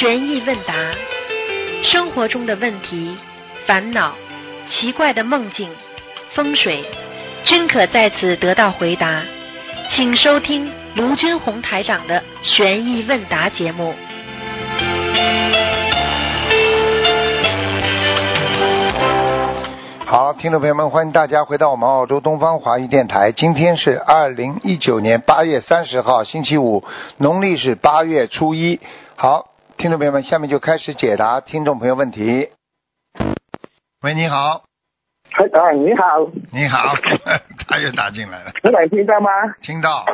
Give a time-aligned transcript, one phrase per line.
[0.00, 0.74] 悬疑问答，
[1.82, 3.18] 生活中的问题、
[3.66, 4.14] 烦恼、
[4.70, 5.68] 奇怪的梦境、
[6.32, 6.82] 风水，
[7.44, 9.20] 均可在此得到回答。
[9.90, 13.94] 请收听卢军红台长的悬疑问答节目。
[20.06, 23.32] 好，听众朋友们，欢迎大家回到我们澳洲东方华语电台。
[23.32, 26.82] 今天是二零一九年八月三十号，星期五，
[27.18, 28.80] 农历是八月初一。
[29.14, 29.49] 好，
[29.80, 32.50] 听众朋友们，下面就开始解答听众朋友问题。
[34.02, 34.64] 喂，你好，
[35.30, 36.20] 台长你好，
[36.52, 36.94] 你好，
[37.66, 39.30] 他又打进来了，你能听到吗？
[39.62, 40.04] 听到，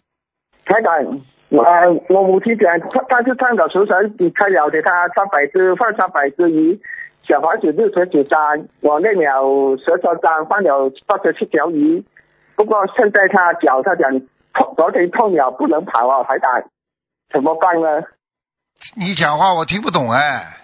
[0.64, 1.20] 台长，
[1.50, 6.80] 我呃我母亲讲，她她是倡导求神，你开了给她三百只放三百只鱼，
[7.28, 12.02] 小房子六十九张，我练了十三张，放了八十七条鱼。
[12.54, 14.10] 不过现在她脚他讲
[14.54, 16.62] 痛，昨天痛了不能跑啊，台长，
[17.30, 18.02] 怎么办呢？
[18.94, 20.56] 你讲话我听不懂哎，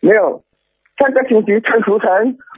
[0.00, 0.42] 没有，
[0.98, 2.08] 上个星期陈福成，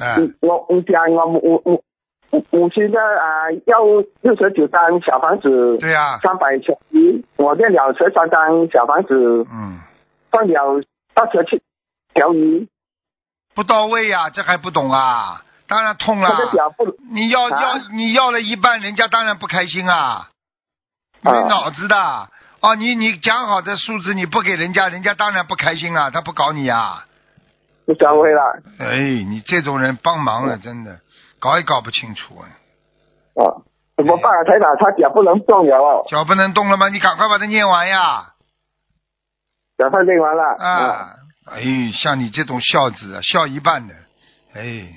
[0.00, 1.82] 哎嗯我我讲我我我我
[2.30, 3.78] 母母亲的啊要
[4.20, 9.14] 六十九张小房子，对呀、三百条鱼，我练了十三张小房子，
[9.50, 9.80] 嗯，
[10.30, 10.82] 放了
[11.14, 11.62] 八十七
[12.14, 12.68] 条鱼，
[13.54, 15.42] 不到位呀、这还不懂啊？
[15.68, 16.28] 当然痛了
[17.10, 20.28] 你要啊要你要了一半，人家当然不开心啊，
[21.22, 22.28] 没啊脑子的。
[22.60, 27.04] 哦，你你讲好的数字你不给人家，人家当然不开心啊，他不搞你啊。
[27.84, 28.42] 不收回了。
[28.80, 30.98] 哎，你这种人帮忙了，真的
[31.38, 32.48] 搞也搞不清楚啊。
[33.34, 33.62] 哦，
[33.96, 34.44] 怎么办啊？
[34.44, 36.88] 台长，他脚不能动了哦，脚不能动了吗？
[36.88, 38.32] 你赶快把它念完呀！
[39.78, 40.42] 脚快念完了。
[40.58, 41.10] 啊，
[41.52, 41.62] 哎，
[41.92, 43.94] 像你这种孝子啊，孝一半的，
[44.54, 44.88] 哎，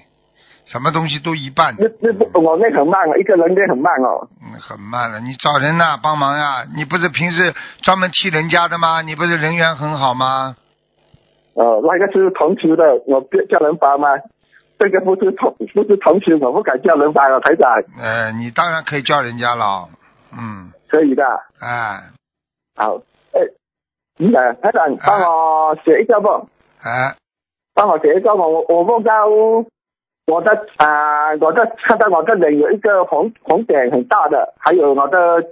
[0.71, 4.27] 什么东西都一半那，那不我那很慢了，一个人练很慢哦。
[4.41, 5.19] 嗯，很慢了。
[5.19, 6.63] 你找人呐、帮忙呀！
[6.75, 9.01] 你不是平时专门替人家的吗？
[9.01, 10.55] 你不是人缘很好吗？
[11.55, 14.09] 哦，那个是同学的，我叫叫人帮吗？
[14.77, 17.69] 这个不是同不是同学，我不敢叫人帮啊，台长。
[17.99, 19.89] 呃，你当然可以叫人家了，
[20.31, 21.23] 嗯，可以的。
[21.59, 21.99] 哎
[22.77, 22.95] 好，
[23.33, 23.41] 哎，
[24.17, 26.29] 你啊，台长帮我写一个不，
[26.81, 27.15] 哎，
[27.73, 28.53] 帮我写一个梦。
[28.53, 29.11] 我我梦到
[30.29, 35.43] 我的啊、我的看到我的脸有一个红红点很大的，还有我的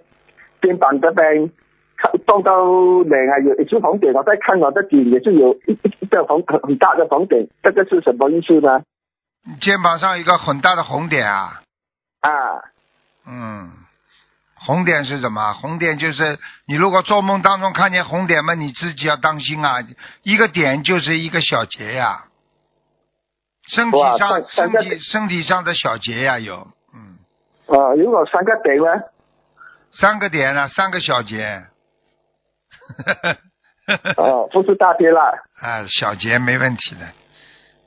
[0.62, 1.50] 肩膀这边
[1.98, 2.64] 看动到
[3.10, 8.82] 脸啊有一处红点，我在看我的颈也是有一一个红很很大的红点，这个是什么意思呢？
[9.60, 11.62] 肩膀上一个很大的红点啊，
[12.22, 12.30] 啊，
[13.26, 13.72] 嗯，
[14.56, 15.54] 红点是什么？
[15.54, 19.78] 红点就是你如果做梦当中看见红点嘛，你自己要当心啊，
[20.24, 22.26] 一个点就是一个小结呀，
[23.68, 27.18] 身体上身体身体上的小结呀有，嗯，
[27.68, 28.86] 呃，如果三个点呢？
[29.94, 31.64] 三个点啊，三个小结，
[34.18, 35.22] 哦， 不是大跌了。
[35.62, 37.02] 啊，小结没问题的。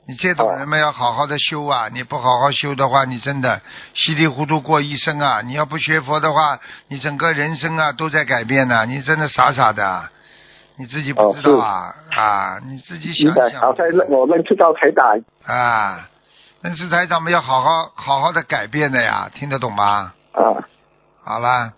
[0.07, 1.87] 你这种人嘛，要好好的修啊！
[1.93, 3.61] 你不好好修的话，你真的
[3.93, 5.41] 稀里糊涂过一生啊！
[5.41, 10.09] 你要不学佛的话，你整个人生啊都在改变呢、你真的傻傻的，
[10.77, 12.59] 你自己不知道啊、啊！
[12.65, 15.21] 你自己想想好在我认识到台长。
[15.45, 16.07] 啊！
[16.63, 20.13] 但是台长们要好好好好的改变的呀，听得懂吗？
[20.31, 20.41] 啊，
[21.23, 21.73] 好了，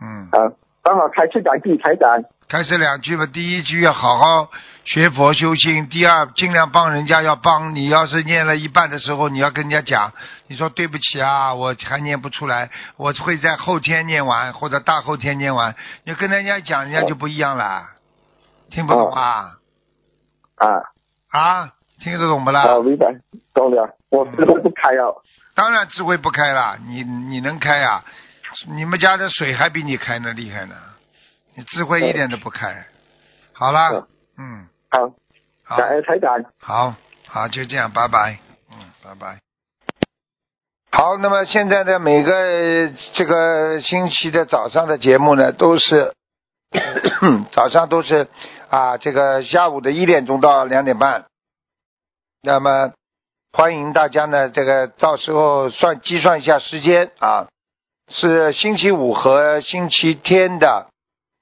[0.00, 0.38] 嗯，好，
[0.82, 2.24] 刚好开次两句，台长。
[2.48, 3.26] 开始两句吧。
[3.26, 4.50] 第一句要好好
[4.84, 7.88] 学佛修心，第二尽量帮人家要帮你。
[7.88, 10.12] 要是念了一半的时候，你要跟人家讲，
[10.48, 15.74] 你说对不起啊，我还念不出来，我会在后天念完或者大后天念完。
[16.04, 17.82] 你跟人家讲，人家就不一样了，
[18.70, 19.58] 听不懂啊？
[20.56, 20.68] 啊，
[21.30, 22.62] 啊，听得懂不啦？
[22.62, 23.06] 好，明白，
[23.54, 23.96] 懂了。
[24.10, 25.22] 我智慧不开哦。
[25.54, 28.04] 当然智慧不开了，你你能开啊？
[28.68, 30.74] 你们家的水还比你开呢厉害呢，
[31.56, 32.86] 你智慧一点都不开。
[33.52, 34.06] 好啦，
[34.38, 35.12] 嗯，好，
[35.64, 35.76] 好。
[35.76, 36.44] 感恩台长。
[36.60, 36.94] 好，
[37.26, 38.38] 好，就这样，拜拜，
[38.70, 39.38] 嗯，拜拜。
[40.92, 46.14] 好，那么现在的每个呃这个星期的早上的节目呢，都是
[47.50, 48.28] 早上都是
[48.74, 51.26] 啊，这个下午的一点钟到两点半。
[52.42, 52.90] 那么
[53.52, 57.46] 欢迎大家呢，这个到时候算计算一下时间啊，
[58.08, 60.88] 是星期五和星期天的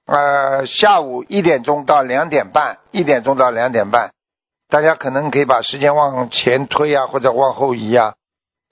[0.04, 4.10] 呃下午一点钟到两点半，一点钟到两点半。
[4.68, 8.12] 大家可能可以把时间往前推啊，或者往后移啊。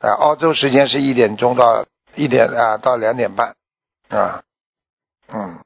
[0.00, 3.54] 啊，澳洲时间是一点钟到一点啊到两点半
[4.10, 4.42] 啊，
[5.32, 5.60] 嗯，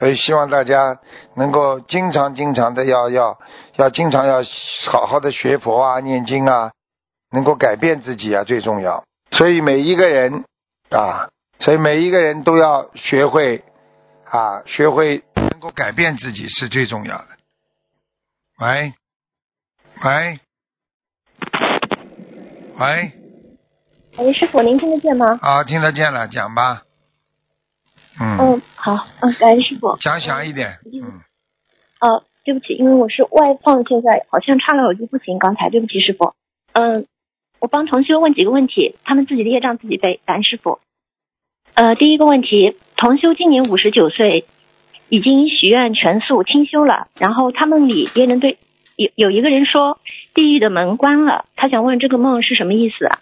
[0.00, 0.98] 所以希望大家
[1.36, 3.38] 能够经常经常的要要
[3.76, 4.42] 要经常要
[4.90, 6.72] 好好的学佛啊、念经啊，
[7.30, 9.04] 能够改变自己啊最重要。
[9.30, 10.44] 所以每一个人
[10.88, 13.62] 啊，所以每一个人都要学会
[14.24, 17.26] 啊，学会能够改变自己是最重要的。
[18.58, 18.94] 喂，
[20.02, 20.40] 喂，
[22.78, 23.12] 喂，
[24.16, 25.26] 喂，师傅，您听得见吗？
[25.42, 26.84] 啊，听得见了，讲吧。
[28.20, 29.96] 嗯，嗯，好，嗯，感恩师傅。
[29.96, 30.78] 讲响一点。
[30.92, 31.20] 嗯，
[32.00, 36.34] 呃，对不起，因为我是外放，现在好像插了耳机不行，刚才对不起师傅。
[36.74, 37.06] 嗯，
[37.60, 40.80] 我帮同修问几个问题，他们自己的业障自己背，感恩师傅。
[41.74, 44.44] 呃，第一个问题，同修今年五十九岁，
[45.08, 48.58] 已经许愿全素清修了，然后他梦里别人对
[48.96, 49.98] 有有一个人说
[50.34, 53.18] 地狱的门关了，他想问这个梦是什么意思啊？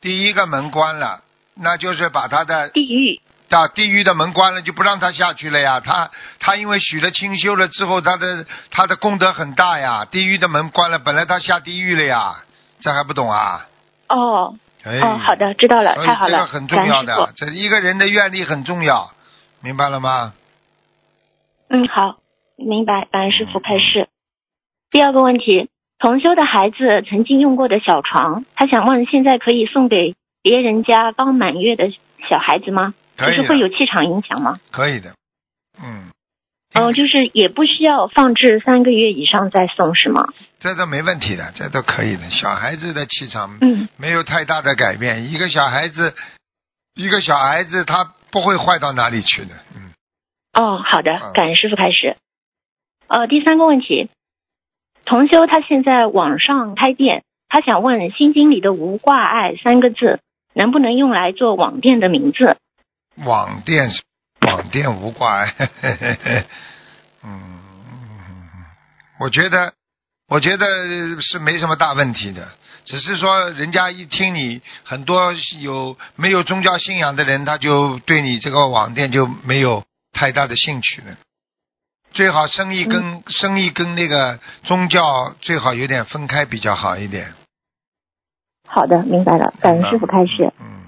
[0.00, 3.20] 第一个门关了，那就是把他的地狱
[3.50, 5.80] 到地狱的门关了，就不让他下去了呀。
[5.80, 10.04] 他他因为许了清修了之后，他的他的功德很大呀。
[10.04, 12.36] 地狱的门关了，本来他下地狱了呀，
[12.80, 13.66] 这还不懂啊？
[14.08, 19.10] 哦哎，哦，好的，知道了，太好了，这个很重要的，这一个人的愿力很重要，
[19.60, 20.32] 明白了吗？
[21.68, 22.16] 嗯，好，
[22.56, 24.08] 明白，感恩师傅开示。
[24.90, 25.68] 第二个问题，
[25.98, 31.90] 同修的孩子曾经用过的小床，他想问，现在可以送给别人家刚满月的
[32.30, 32.94] 小孩子吗？
[33.26, 34.58] 就是会有，气场影响吗？
[34.70, 35.14] 可以的，
[35.82, 36.10] 嗯，
[36.74, 40.28] 哦、就是也不需要放置三个月以上再送是吗？
[40.58, 42.30] 这都没问题的，这都可以的。
[42.30, 46.14] 小孩子的气场嗯，没有太大的改变，一个小孩子，
[46.94, 49.92] 一个小孩子他不会坏到哪里去的，嗯，
[50.52, 52.16] 哦，好的嗯，感恩师傅开始。
[53.08, 54.08] 呃，第三个问题，
[55.04, 60.20] 同修他现在网上开店，他想问《心经》里的“无挂碍”三个字
[60.54, 62.56] 能不能用来做网店的名字？
[63.24, 64.02] 网店是
[64.46, 65.54] 网店无挂碍，
[67.22, 67.60] 嗯，
[69.18, 69.74] 我觉得
[70.28, 70.66] 我觉得
[71.20, 72.48] 是没什么大问题的，
[72.84, 81.16] 只是说人家一听你很多有没有宗教信仰的人，他就对你这个网店就没有太大的兴趣了。
[82.12, 87.34] 最好生意跟、生意跟那个宗教最好有点分开比较好一点。
[88.66, 90.52] 好的，明白了，感恩师傅开始。
[90.58, 90.80] 嗯，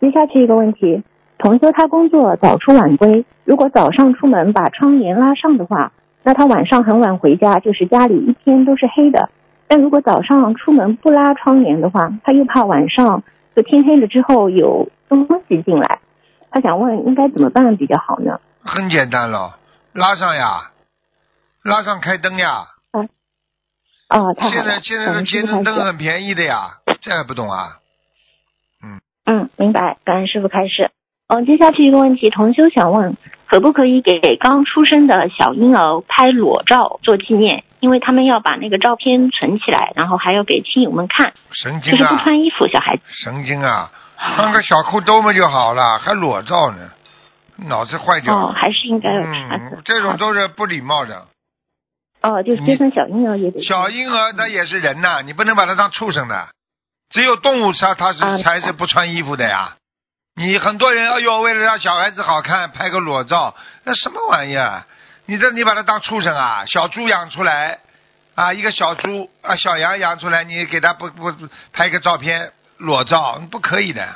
[0.00, 1.02] 接下去一个问题，
[1.42, 5.92] 同修他工作早出晚归，如果早上出门把窗帘拉上的话，
[6.22, 9.28] 那他晚上很晚回家，就是家里一天都是黑的。
[9.66, 13.24] 但如果早上出门不拉窗帘的话，他又怕晚上
[13.56, 15.98] 就天黑了之后有东西进来，
[16.52, 18.38] 他想问应该怎么办比较好呢？
[18.62, 19.58] 很简单了，
[19.94, 20.70] 拉上呀，
[21.64, 22.66] 拉上开灯呀。
[24.06, 25.24] 啊，太好现在，现在的。
[25.24, 27.80] 节能灯很便宜的呀，这还不懂啊？
[28.84, 30.92] 嗯嗯，明白，感恩师傅开始。
[31.28, 33.16] 嗯，接下去一个问题，同修想问，
[33.48, 37.64] 可不可以给刚出生的小婴儿拍裸照做纪念？
[37.80, 43.02] 因为他们要把那个照片存起来，然后还要给亲友们看，神经就是不啊，穿衣服，小孩子。
[43.08, 43.90] 神经啊，
[44.36, 46.90] 穿个小裤兜嘛就好了，还裸照呢，
[47.68, 48.52] 脑子坏掉哦，了。
[48.52, 49.82] 还是应该有叉子嗯，。
[49.84, 51.26] 这种都是不礼貌的。
[52.20, 53.62] 哦，就是接生小婴儿也得。
[53.64, 56.48] 小婴儿他也是人呐、你不能把他当畜生的。
[57.10, 59.74] 只有动物才他是啊才是不穿衣服的呀。
[60.34, 64.84] 你很多人哎呦，为了让小孩子好看，拍个裸照，那什么玩意儿？
[65.26, 66.64] 你这你把它当畜生啊？
[66.66, 67.78] 小猪养出来
[68.34, 74.08] 啊，一个小猪啊，小羊养出来，你给他不不不拍个照片裸照，不可以的。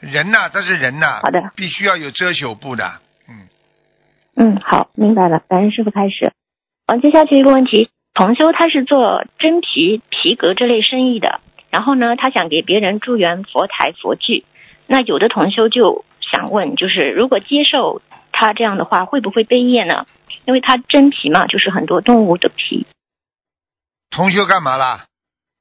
[0.00, 3.00] 人呐、这是人呐、好的必须要有遮羞布的。
[3.28, 3.48] 嗯，
[4.36, 6.32] 嗯，好，明白了，感恩师傅开始。
[6.86, 14.44] 嗯，接下去一个问题，同修他是做真皮皮革这类生意的，然后呢，他想给别人助缘佛台佛具。
[14.86, 18.02] 那有的同修就想问，就是如果接受
[18.32, 20.06] 他这样的话，会不会背业呢？
[20.44, 22.86] 因为他真皮嘛，就是很多动物的皮。
[24.10, 25.06] 同修干嘛啦？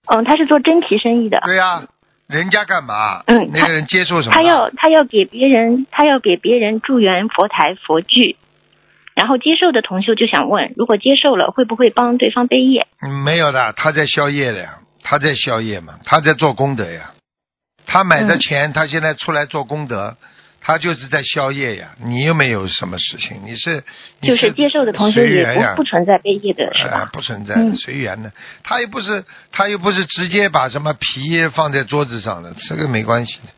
[0.08, 1.88] 嗯，他是做真皮生意的，对呀、
[2.28, 3.24] 人家干嘛？
[3.26, 4.34] 嗯那个人接受什么？
[4.34, 8.38] 他要他要给别人他要给别人助缘佛台佛具。
[9.16, 12.86] 然后接受的同修就想问，如果接受了，会不会帮对方背业？
[13.02, 17.15] 嗯，没有的，他在消业的呀，他在消业嘛，他在做功德呀。
[17.86, 20.18] 他买的嗯钱，他现在出来做功德，
[20.62, 21.90] 他就是在宵夜呀。
[22.04, 23.84] 你又没有什么事情，你是
[24.20, 27.10] 你就是接受的同学不不存在被业的是哎吧？
[27.14, 28.32] 不存在嗯随缘的。
[28.64, 33.50] 他又不是他又不是直接把什么皮放在桌子上的，这个没关系的。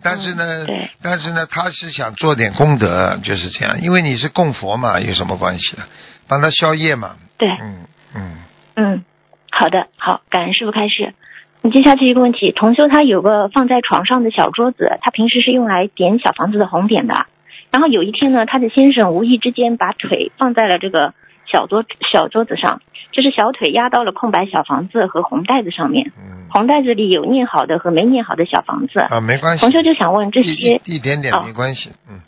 [0.00, 3.80] 但是呢，嗯但是呢，他是想做点功德，就是这样。
[3.80, 5.82] 因为你是供佛嘛，有什么关系的？
[6.28, 7.16] 帮他消业嘛。
[7.36, 8.38] 对，嗯嗯。
[8.76, 9.04] 嗯，
[9.50, 11.14] 好的，好，感恩师傅开示。
[11.62, 17.26] 你接下去一个问题，同修他有个放在床上的小桌子，他平时是用来点小房子的红点的。
[17.70, 21.12] 然后有一天呢，他的先生无意之间把腿放在了这个
[21.46, 22.80] 小桌小桌子上，
[23.12, 29.00] 就是小腿压到了空白小房子和红袋子上面，嗯红袋子里有念好的和没念好的小房子。
[29.00, 29.62] 啊，没关系。
[29.62, 32.22] 同修就想问这些一一点点哦没关系，嗯，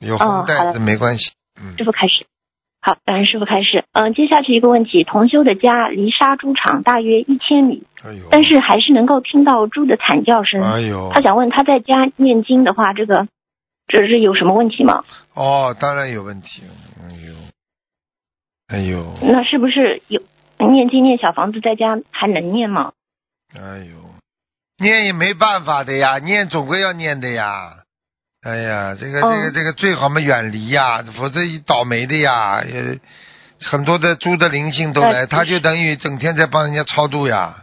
[0.00, 1.30] 有哦红袋子没关系，
[1.62, 2.26] 嗯师，傅开始。
[2.84, 3.84] 好，感恩师傅开始。
[3.92, 10.60] 嗯，接下去一个问题，同修的家离杀猪场大约一千米，哎，但是还是能够听到猪的惨叫声。
[10.60, 13.28] 哎呦，他想问他在家念经的话，这个
[13.86, 15.04] 这是有什么问题吗？
[15.32, 16.64] 哦，当然有问题。
[17.00, 17.34] 哎呦，
[18.66, 20.20] 哎呦，那是不是有
[20.58, 22.94] 念经念小房子在家还能念吗？
[23.54, 23.96] 哎呦，
[24.78, 27.81] 念也没办法的呀，念总归要念的呀。
[28.42, 32.56] 哎呀，这个这个嗯这个最好嘛远离呀，否则一倒霉的呀。
[32.56, 32.96] 呃，
[33.70, 37.54] 很多的猪的灵性都来，呃他就等于整天在帮人家超度呀。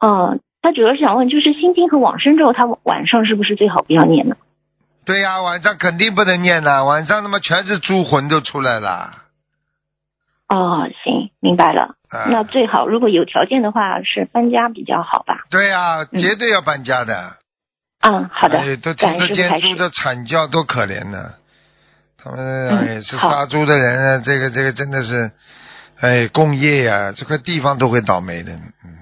[0.00, 4.36] 嗯，他主要是想问，就是心经和往生咒，他晚上是不是最好不要念呢？
[5.04, 9.18] 对呀，晚上肯定不能念呐，晚上他妈全是猪魂都出来了。
[10.48, 11.96] 哦，行，明白了。
[12.08, 15.44] 啊、那最好如果有条件的话，是搬家比较好吧？
[15.50, 17.14] 对呀，嗯绝对要搬家的。
[17.14, 17.41] 嗯，
[18.30, 19.60] 好的哎，都感听得见。
[19.60, 21.34] 猪的惨叫，多可怜呢！
[22.22, 25.32] 他们嗯哎是杀猪的人啊，这个这个真的是，
[26.00, 28.52] 哎，工业呀、这块地方都会倒霉的。
[28.52, 28.98] 嗯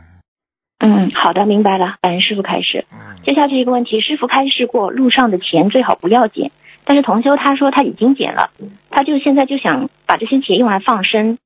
[0.83, 1.97] 嗯，好的，明白了。
[2.01, 2.87] 感恩师傅开始。
[2.91, 6.51] 嗯，接下去一个问题，师傅开示过，路上的钱最好不要捡，
[6.85, 8.51] 但是同修他说他已经捡了，
[8.91, 11.37] 他就现在就想把这些钱用来放生。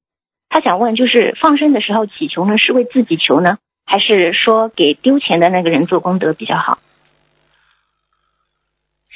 [0.48, 6.78] 他想问，就是放生的时候祈求呢，是为自己求呢，还是说给丢钱的那个人做功德比较好？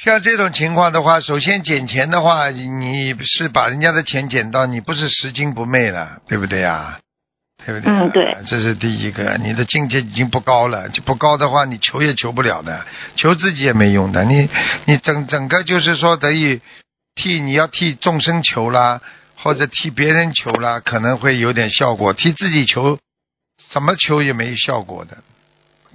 [0.03, 6.99] 像这种情况的话，首先捡钱的话，你是把人家的钱捡到，你不是拾金不昧了，对不对呀？
[7.65, 7.91] 对不对？
[7.91, 12.85] 嗯对，这是第一个，你的境界已经不高了，就不高的话，你求也求不了的，
[13.17, 14.49] 求自己也没用的，你
[14.85, 16.61] 你整整个就是说等于
[17.15, 19.01] 替你要替众生求啦，
[19.35, 22.97] 或者替别人求啦，可能会有点效果，替自己求，
[23.69, 25.17] 怎么求也没效果的，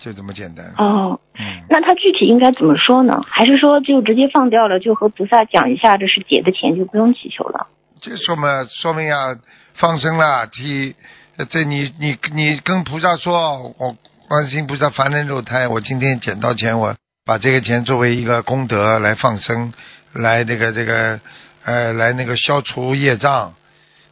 [0.05, 0.67] 就这么简单。
[0.77, 1.65] 哦，嗯。
[1.71, 3.23] 那他具体应该怎么说呢？
[3.27, 7.67] 还是说就直接放掉了，就和菩萨讲一下，这是姐的钱，就不用祈求了？
[8.03, 9.35] 这说明说明啊
[9.77, 10.95] 放生了，替
[11.39, 13.97] 呃这你你你跟菩萨说，我
[14.29, 16.95] 观世音菩萨凡人肉胎，我今天捡到钱，我
[17.25, 19.73] 把这个钱作为一个功德来放生，
[20.13, 21.19] 来这个这个
[21.65, 23.55] 呃来那个消除业障。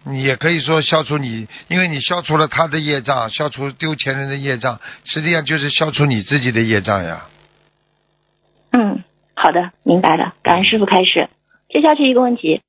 [0.05, 7.27] 你也可以说消除你，因为你消除了他的业障，消除丢钱人的业障，实际上就是消除你自己的业障呀。
[8.73, 9.05] 嗯，
[9.35, 10.35] 好的，明白了。
[10.43, 11.29] 感恩师傅开始。
[11.69, 12.61] 接下去一个问题，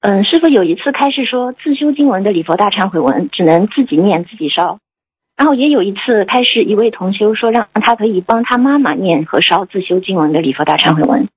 [0.00, 4.78] 嗯，师傅有一次开示说，自修经文的礼佛大忏悔文只能自己念自己烧，
[5.36, 11.28] 然后也有一次开示一位同修说，让他可以帮他妈妈念和烧自修经文的礼佛大忏悔文。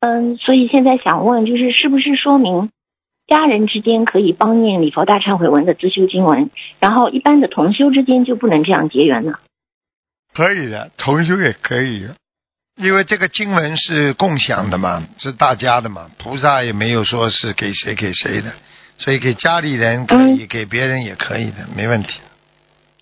[0.00, 2.70] 嗯，所以现在想问，就是是不是说明
[3.28, 9.38] 家人之间可以帮念礼佛大忏悔文的自修经文，然后一般的同修之间就不能这样结缘了？
[10.34, 12.08] 可以的，同修也可以，
[12.76, 18.54] 因为这个经文是共享的嘛，是大家的嘛，菩萨也没有说是给谁给谁的，
[18.96, 22.20] 所以给家里人可以，给别人也可以的，没问题，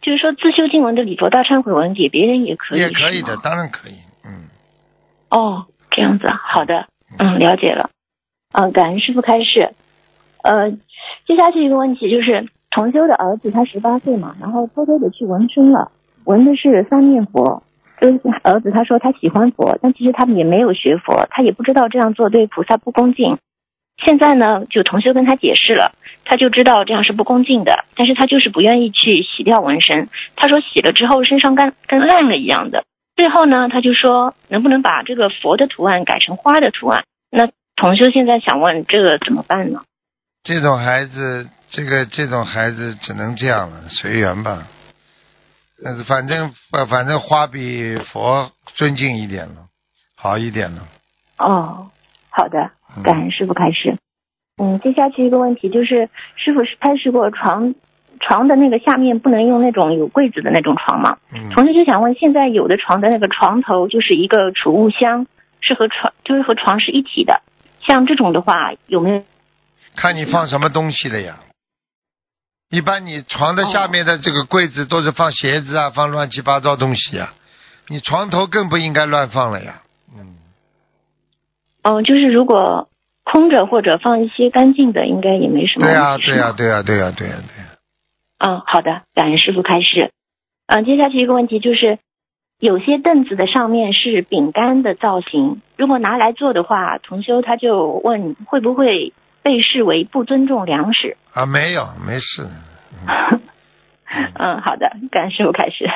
[0.02, 4.48] 就是说自修经文的礼佛大忏悔文给别人也可以，也可以的，当然可以，嗯，
[5.30, 7.90] 哦，这样子啊，好的，嗯，了解了。
[8.52, 9.74] 嗯，感恩师傅开示。
[10.46, 10.70] 呃，
[11.26, 15.90] 接下去一个问题就是，同修的儿子他十八岁嘛，然后偷偷的去纹身了，
[16.24, 17.62] 纹的是三面佛。
[17.98, 23.38] 就是儿子他说他喜欢佛，但其实他也没有学佛，他也不知道这样做对菩萨不恭敬。
[24.04, 25.92] 现在呢，就同修跟他解释了，
[26.26, 30.10] 他就知道这样是不恭敬的，但是他就是不愿意去洗掉纹身。
[30.36, 32.84] 他说洗了之后身上跟跟烂了一样的。
[33.16, 37.04] 最后呢，他就说能不能把这个佛的图案改成花的图案？
[37.30, 39.80] 那同修现在想问这个怎么办呢？
[40.46, 44.68] 这种孩子，这个这种孩子只能这样了，随缘吧。
[45.84, 49.66] 呃，反正呃反正花比佛尊敬一点了，
[50.14, 50.86] 好一点了。
[51.38, 51.90] 哦，
[52.30, 53.98] 好的，嗯感恩师傅开始。
[54.62, 57.74] 嗯，接下去一个问题就是，师傅是开示过床
[58.20, 61.18] 床的那个下面不能用那种有柜子的那种床吗？
[61.34, 65.26] 嗯，同时就想问，现在有的床的那个床头就是一个储物箱，
[65.60, 67.42] 是和床就是和床是一体的，
[67.80, 69.24] 像这种的话有没有？
[69.96, 71.40] 看你放什么东西了呀。
[72.68, 77.32] 一般你床的下面的这个柜子都是放鞋子啊，放乱七八糟东西啊。
[77.88, 79.82] 你床头更不应该乱放了呀。
[80.16, 80.36] 嗯，
[81.82, 82.88] 嗯、就是如果
[83.22, 86.26] 空着或者放一些干净的，应该也没什么问题。
[86.26, 87.70] 对呀、对呀、对呀、对呀、对呀、对呀、
[88.38, 90.10] 嗯，好的，感恩师傅开始。
[90.66, 92.00] 嗯，接下去一个问题就是，
[92.58, 99.12] 有些凳子的上面是饼干的造型，如果拿来做的话，同修他就问会不会
[99.46, 101.16] 被视为不尊重粮食？
[101.32, 102.42] 啊，没有，没事。
[103.06, 103.40] 嗯
[104.34, 105.88] 嗯，好的，感恩师傅开始。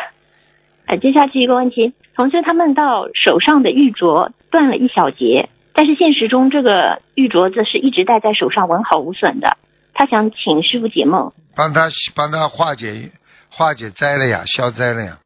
[0.86, 9.58] 呃，接下去一个问题，同学他们到手上的玉镯断了一小节，但是现实中这个玉镯子是一直戴在手上完好无损的。
[9.94, 11.32] 他想请师傅解梦。
[11.56, 13.10] 帮他帮他化解
[13.48, 15.18] 化解灾了呀，消灾了呀，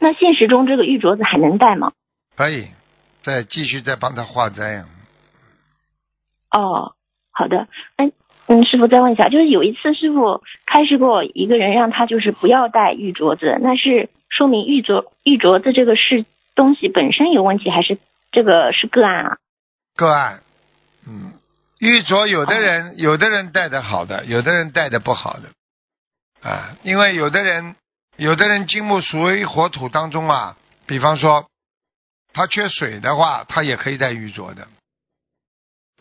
[0.00, 1.92] 那现实中这个玉镯子还能戴吗？
[2.36, 2.66] 可以
[3.22, 4.86] 再继续再帮他化灾呀。
[6.50, 6.94] 哦，
[7.38, 7.68] 好的。
[7.96, 8.10] 嗯
[8.50, 17.98] 嗯，师傅再问一下，就是有一次师傅开示过一个人，让他就是不要戴玉镯子，那是说明玉镯玉镯子这个是东西本身有问题，还是
[18.32, 19.36] 这个是个案啊？
[19.94, 20.40] 个案，
[21.06, 21.34] 嗯，
[21.78, 27.76] 玉镯有的人、有的人戴的好的，有的人戴的不好的，啊，因为有的人
[28.16, 31.44] 有的人金木属于火土当中啊，比方说
[32.32, 34.66] 他缺水的话，他也可以戴玉镯的，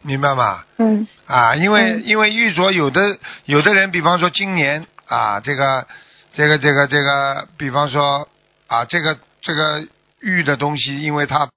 [0.01, 0.63] 明白吗？
[0.77, 5.85] 嗯啊，因为、嗯因为玉镯有的有的人，比方说今年啊，这个
[6.33, 8.27] 这个这个这个，比方说
[8.67, 9.85] 啊，这个这个
[10.21, 11.49] 玉的东西，因为它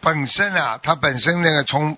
[0.00, 1.96] 本身啊，它本身那个从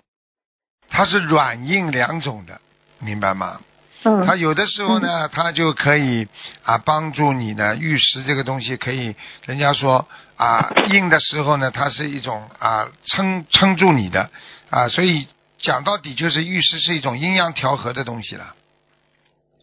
[0.90, 2.60] 它是软硬两种的，
[3.00, 3.60] 明白吗？
[4.04, 6.28] 嗯它有的时候呢，它就可以
[6.62, 9.16] 啊帮助你呢，玉石这个东西可以，
[9.46, 10.06] 人家说
[10.36, 14.28] 啊硬的时候呢，它是一种啊撑撑住你的
[14.68, 15.26] 啊，所以
[15.64, 18.54] 讲到底就是玉石是一种阴阳调和的东西了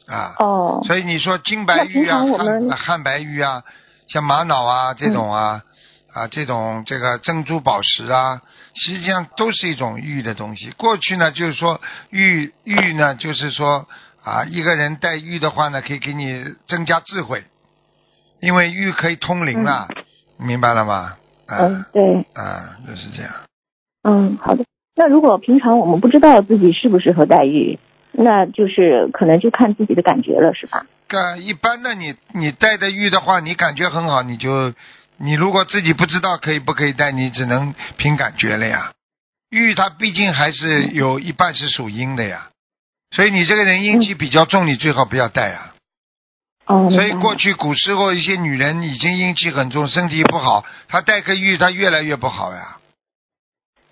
[0.07, 0.33] 啊。
[0.39, 3.63] 哦所以你说金白玉啊，汉汉白玉啊，
[4.07, 5.61] 像玛瑙啊这种啊、
[6.11, 8.41] 啊这种这个珍珠宝石啊，
[8.73, 10.71] 实际上都是一种玉的东西。
[10.71, 11.79] 过去呢，就是说
[12.09, 13.87] 玉玉呢，就是说
[14.23, 17.43] 啊，一个人戴玉的话呢，可以给你增加智慧，
[18.41, 19.87] 因为玉可以通灵了，
[20.37, 21.15] 明白了吗？
[21.47, 23.31] 啊、嗯，对，啊，就是这样。
[24.03, 24.65] 嗯，好的。
[24.95, 27.79] 那如果平常我们不知道自己适不适合戴玉，
[28.11, 30.85] 那就是可能就看自己的感觉了，是吧？
[31.07, 34.73] 个一般的你你戴的玉的话，你感觉很好，你就
[35.17, 38.91] 你如果自己不知道可以不可以戴，你只能凭感觉了呀。
[39.49, 42.49] 玉它毕竟还是有一半是属阴的呀，
[43.15, 45.73] 所以你这个人阴气比较重，你最好不要戴啊。
[46.65, 52.77] 哦，所以过去古时候一些女人已经阴气很重，身体不好，她戴个玉，她越来越不好呀。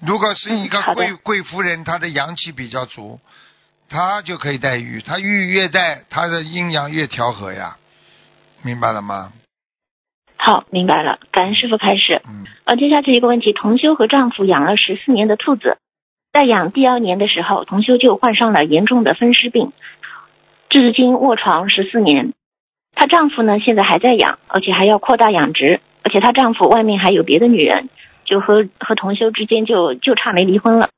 [0.06, 3.20] 如果是一个嗯贵、贵夫人，她的阳气比较足，
[3.90, 5.02] 她就可以带玉。
[5.02, 7.78] 她玉越带，她的阴阳越调和呀，
[8.64, 9.34] 明白了吗？
[10.38, 11.20] 好，明白了。
[11.32, 12.22] 感恩师傅开始。
[12.26, 15.78] 嗯，呃，接下去一个问题，同修和丈夫养了十四年的兔子，
[16.32, 19.74] 在养第二年的时候，同修就患上了严重的风湿病，
[20.70, 22.34] 至今卧床十四年。
[22.96, 27.90] 她丈夫呢，现在还在养，而且还要扩大养殖，而且她丈夫外面还有别的女人，
[28.30, 30.89] 就和和同修之间就就差没离婚了。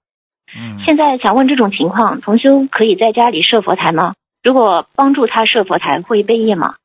[0.53, 4.13] 嗯，现在想问这种情况，同修可以在家里设佛台吗？
[4.43, 6.75] 如果帮助他设佛台，会背业吗？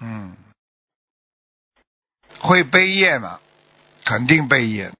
[0.00, 0.34] 嗯，
[2.40, 3.38] 会背业吗？
[4.04, 4.90] 肯定背业，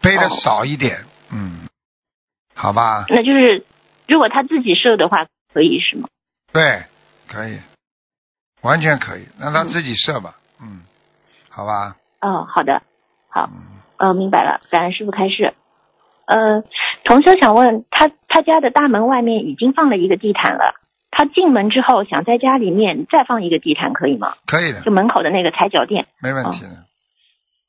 [0.00, 1.66] 背的哦少一点，嗯，
[2.54, 3.64] 好吧，那就是
[4.06, 6.08] 如果他自己设的话，可以是吗？
[6.52, 6.84] 对，
[7.26, 7.58] 可以，
[8.62, 10.82] 完全可以，让他嗯自己设吧，嗯，
[11.48, 12.82] 好吧，哦，好的，
[13.28, 15.54] 好，嗯，呃，明白了，感恩师傅开示。
[16.26, 16.62] 呃，
[17.04, 20.74] 同修想问他，他家的大门外面已经放了一个地毯了，
[21.10, 24.34] 他进门之后想在家里面再放一个地毯，可以吗？
[24.46, 26.06] 可以的就，门口的那个踩脚垫。
[26.20, 26.84] 没问题的。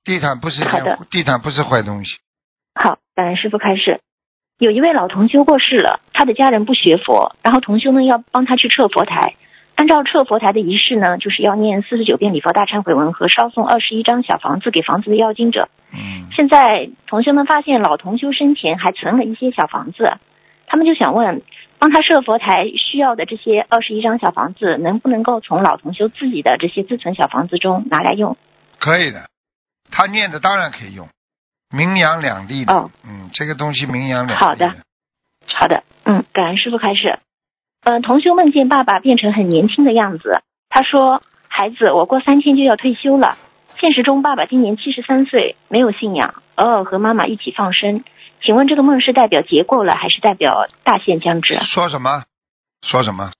[0.03, 2.17] 地毯不是一好的，地毯不是坏东西，
[2.73, 4.01] 好，感恩师傅开示。
[4.57, 9.36] 有一位老同修过世了，他的家人不学佛，然后同修呢要帮他去撤佛台。
[9.77, 15.69] 按照撤佛台的仪式呢，就是要念四十九遍礼佛大忏悔文和烧送二十一张小房子给房子的要经者。
[15.93, 20.17] 嗯，现在同学们发现老同修生前还存了一些小房子，
[20.65, 21.43] 他们就想问，
[21.77, 28.35] 帮他设佛台需要的这些二十一张小房子，能不能够从老同修自己的这些自存小房子中拿来用？
[28.79, 29.29] 可以的，
[29.91, 31.07] 他念的当然可以用，
[31.69, 34.73] 名扬两地的，哦嗯，这个东西名扬两地好的
[35.45, 37.19] 好的，嗯，感恩师傅开始。
[37.89, 43.38] 嗯、同修梦见爸爸变成很年轻的样子，他说：“孩子，我过三天就要退休了。”
[43.80, 48.04] 现实中，爸爸今年七十三岁，没有信仰，偶尔和妈妈一起放生。
[48.43, 51.58] 请问这个梦是代表结过了，还是代表大限将至？
[51.63, 52.23] 说什么？
[52.82, 53.32] 说什么？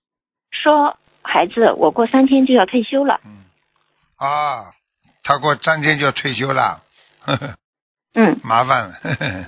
[0.50, 3.20] 说孩子，我过三天就要退休了。
[3.26, 3.44] 嗯，
[4.16, 4.72] 啊，
[5.24, 6.84] 他过三天就要退休了，
[7.20, 7.56] 呵 呵
[8.16, 8.94] 嗯，麻烦了。
[9.04, 9.46] 呵 呵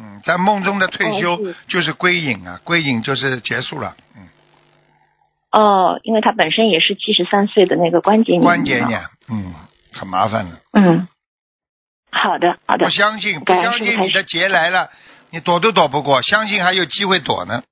[0.00, 3.94] 嗯，在梦中的退休就是归隐啊，归隐就是结束了。
[4.16, 4.28] 嗯，
[5.52, 8.42] 哦，因为他本身也是七十三岁的那个关节年。
[8.42, 8.78] 关节。
[8.78, 9.54] 炎，嗯，
[9.92, 10.56] 很麻烦的。
[10.72, 11.06] 嗯，
[12.10, 12.90] 好的，好的不。
[12.90, 14.88] 相信，不相信你的劫来了，
[15.30, 17.62] 你躲都躲不过，相信还有机会躲呢。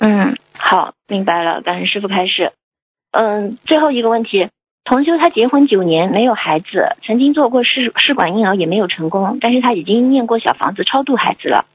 [0.00, 2.52] 嗯，好，明白了，感恩师傅开始。
[3.12, 4.50] 嗯，最后一个问题，
[4.86, 11.66] 同修他结婚九年没有孩子，曾经做过试试管婴儿也没有成功，但是他已经念过小房子超度孩子了。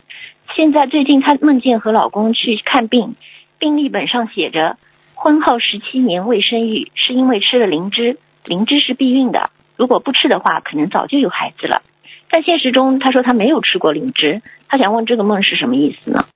[0.56, 3.16] 现在最近她梦见和老公去看病，
[3.60, 4.78] 病历本上写着
[5.14, 11.82] 婚后十七年未生育，是因为吃了灵芝，灵芝是避孕的，如果不吃的话，可能早就有孩子了。
[12.32, 16.28] 在现实中，她说她没有吃过灵芝，她想问这个梦是什么意思呢？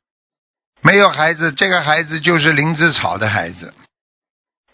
[0.83, 3.73] 没有孩子，这个孩子就是灵芝草的孩子，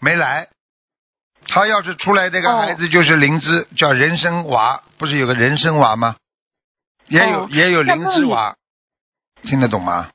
[0.00, 0.48] 没来。
[1.46, 6.16] 他要是出来，这个哦孩子就是灵芝，叫人参娃，不是有个人参娃吗？
[7.08, 8.56] 也有、哦也有灵芝娃，
[9.42, 10.10] 听得懂吗？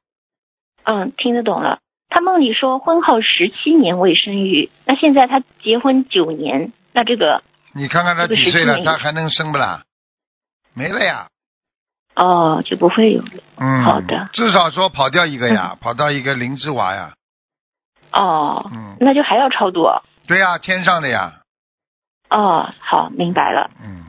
[0.83, 1.79] 嗯，听得懂了。
[2.09, 9.83] 他梦里说婚后十七年未生育，那现在他结婚九年，那这个你看看他几岁了，他还能生不啦？
[10.73, 11.27] 没了呀。
[12.15, 13.29] 哦就不会有了。
[13.57, 17.13] 嗯，好的至少说跑掉一个呀， 跑到一个灵芝娃呀。
[18.13, 20.01] 哦，嗯，那就还要超度哦。
[20.27, 21.41] 对呀，天上的呀。
[22.29, 23.71] 哦，好，明白了。
[23.81, 24.03] 嗯，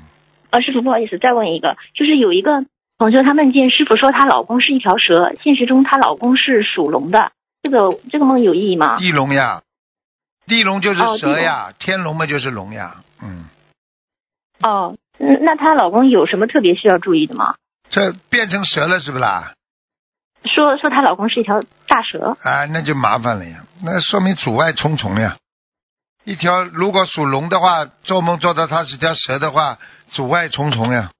[0.50, 2.64] 呃，师傅，不好意思，再问一个，就是有一个
[2.98, 7.30] 同学，她梦见师傅说她老公是一条蛇，现实中她老公是属龙的，
[7.62, 8.98] 这个这个梦有意义吗？
[8.98, 9.62] 地龙呀，
[10.46, 12.96] 地龙就是哦蛇呀，天龙嘛就是龙呀。
[13.22, 13.44] 嗯，
[14.60, 17.54] 哦，嗯那她老公有什么特别需要注意的吗？
[17.90, 19.52] 这变成蛇了是不啦？
[20.44, 22.36] 说说她老公是一条大蛇。
[22.42, 25.36] 啊，那就麻烦了呀，那说明阻碍重重呀。
[26.28, 31.10] 一条如果属龙的话，做梦做到它是条蛇的话，阻碍重重呀。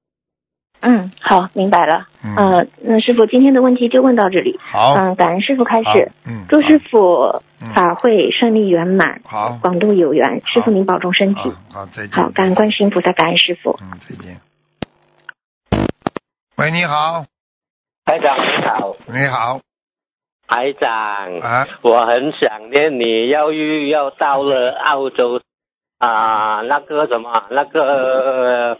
[0.81, 2.05] 嗯，好，明白了。
[2.23, 4.59] 嗯，呃，那师傅今天的问题就问到这里。
[4.61, 10.43] 好，嗯，感恩师傅开始，嗯，祝师傅嗯法会顺利圆满，好，广度有缘。
[10.45, 11.41] 师傅您保重身体
[11.71, 11.79] 好。
[11.79, 12.11] 好，再见。
[12.11, 13.79] 好，感恩观世音菩萨，感恩师傅。
[13.81, 14.39] 嗯，再见。
[16.55, 17.25] 喂，你好，
[18.05, 19.59] 台长你好，你好，
[20.49, 25.39] 台长，啊，我很想念你，要又要到了澳洲
[25.99, 28.79] 啊、那个什么，那个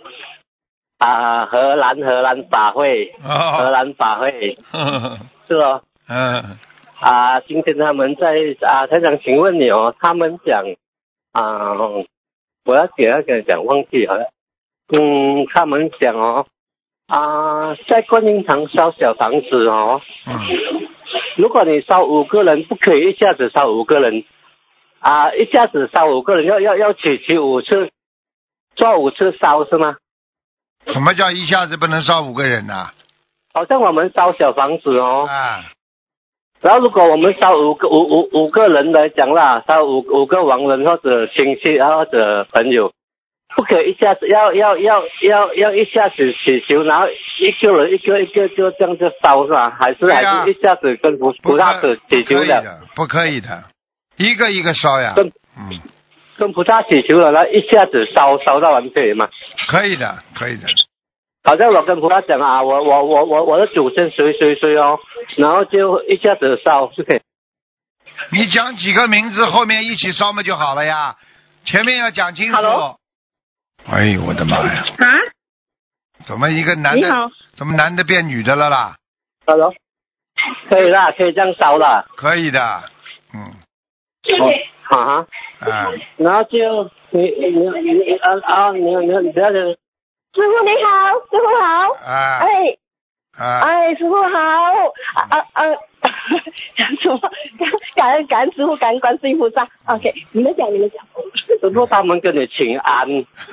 [0.98, 4.58] 啊、荷兰荷兰法会，荷哦，兰法会。
[5.48, 5.84] 是哦。
[6.08, 6.58] 嗯，
[7.00, 10.64] 啊、今天他们在啊，台长，请问你哦，他们讲
[11.32, 11.76] 啊、
[12.66, 14.32] 我要给他跟讲忘记好了，
[14.92, 16.48] 嗯，他们讲哦
[17.08, 20.89] 啊、在观音堂烧小房子哦，嗯，
[21.40, 24.26] 如果你烧五个人，不可以一下子烧五个人
[25.00, 27.92] 啊，一下子烧五个人，要要要取取五次，
[28.76, 29.96] 做五次烧是吗？
[30.88, 32.92] 什么叫一下子不能烧五个人呐、
[33.54, 35.64] 好像我们烧小房子哦，啊？
[36.60, 42.92] 然后如果我们烧五个五五五个人来讲啦，烧五五个亡人或者亲戚或者朋友，
[43.60, 49.70] 不可以一下子要要要要要一下子祈求，然后一个人一个一个就这样子烧是吧？
[49.70, 52.80] 还是还是一下子跟菩不菩萨子祈求的？
[52.96, 53.64] 不可以的，不可以的，
[54.16, 55.12] 一个一个烧呀。
[55.14, 55.82] 跟嗯，
[56.38, 59.28] 跟菩萨祈求了，然后一下子烧烧到完可以吗？
[59.68, 60.66] 可以的，可以的。
[61.44, 65.00] 好像我跟菩萨讲啊，我我我我我的祖先谁谁谁哦，
[65.36, 67.20] 然后就一下子烧就可以。
[68.32, 71.18] 你讲几个名字，后面一起烧嘛就好了呀。
[71.66, 72.56] 前面要讲清楚。
[72.56, 72.96] Hello？
[73.92, 74.84] 哎呦我的妈呀！
[75.00, 75.06] 啊，
[76.26, 77.10] 怎么一个男的，
[77.56, 78.96] 怎么男的变女的了啦
[79.48, 79.74] ？Hello，
[80.70, 82.06] 可以啦，可以这样烧啦。
[82.16, 82.60] 可以的，
[83.34, 83.52] 嗯，
[84.84, 85.26] 好，啊
[85.60, 89.78] 哈，啊，然后就你你你你啊啊，你你你不要紧师
[90.34, 92.78] 傅你好，师傅好，啊，哎
[93.40, 94.30] 啊，哎，师傅好，
[95.16, 95.64] 啊啊啊，
[96.76, 97.20] 讲什么？
[97.58, 99.68] 感感恩感恩师傅，感恩观世音菩萨。
[99.86, 101.04] OK，你们讲你们讲。
[101.62, 103.08] 师傅他们跟你请安，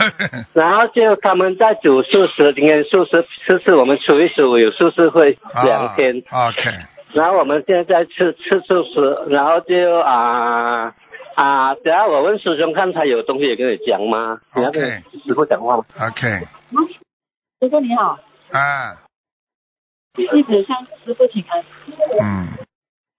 [0.55, 6.22] 然后就他们在煮素食，今天素食吃吃我们初一十五有素食会两天。
[6.29, 6.70] 啊 OK，
[7.14, 10.94] 然后我们现在吃吃素食，然后就啊
[11.35, 14.38] 啊，等下我问师兄看他有东西也跟你讲吗？
[14.55, 16.46] 你要跟 OK 师傅讲话吗？OK，
[17.61, 18.18] 师傅你好，
[18.53, 18.94] 啊，
[20.16, 21.64] 弟子向师傅请安。
[22.22, 22.48] 嗯，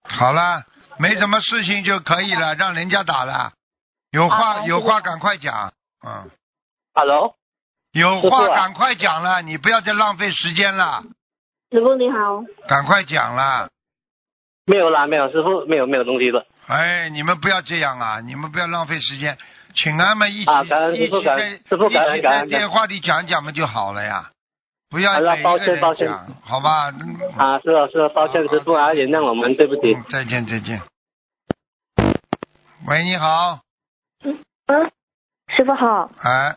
[0.02, 0.62] 好了，
[0.98, 3.52] 没什么事情就可以了，让人家打了。
[4.10, 5.72] 有话、啊有话赶快讲，
[6.06, 6.30] 嗯
[6.94, 7.34] ，Hello，
[7.92, 11.02] 有话赶快讲了，你不要再浪费时间了，
[11.70, 13.68] 师傅你好，赶快讲了。
[14.66, 16.46] 没有啦，没有，师傅没有没有东西了。
[16.66, 18.20] 哎，你们不要这样啊！
[18.20, 19.38] 你们不要浪费时间，
[19.74, 24.30] 请他们一起、啊一起在师父感恩一起在电话里讲讲嘛就好了呀，
[24.90, 26.08] 不要抱歉抱歉，
[26.42, 26.90] 好吧？
[26.90, 29.94] 嗯啊，是啊是啊，抱歉师傅啊，原谅我们，对不起。
[29.94, 30.80] 嗯再见再见。
[32.86, 33.60] 喂，你好，
[34.24, 34.90] 嗯嗯，
[35.48, 36.56] 师傅好，哎，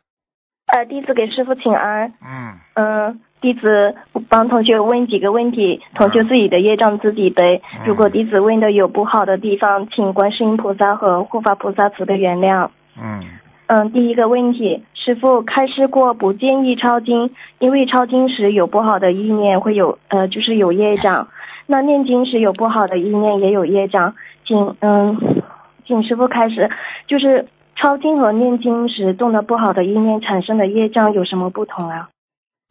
[0.68, 2.14] 呃，弟子给师傅请安。
[2.22, 3.96] 嗯，嗯，弟子
[4.30, 7.62] 帮同学问几个问题，同学自己的业障自己背。
[7.80, 12.70] 嗯如果弟子问的有不好的地方，请观世音菩萨和护法菩萨慈悲原谅。
[12.96, 13.26] 嗯，
[13.72, 21.30] 嗯，第一个问题，师傅开示过不建议抄经，因为抄经时有不好的意念，会有呃就是有业障。
[21.68, 24.14] 那念经时有不好的意念，也有业障，
[24.46, 25.42] 请嗯，
[25.86, 26.70] 请师傅开始，
[27.08, 32.10] 就是抄经和念经时动的不好的意念产生的业障有什么不同啊？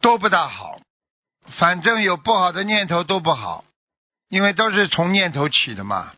[0.03, 0.77] 都不大好，
[1.59, 3.63] 反正有不好的念头都不好，
[4.29, 6.11] 因为都是从念头起的嘛。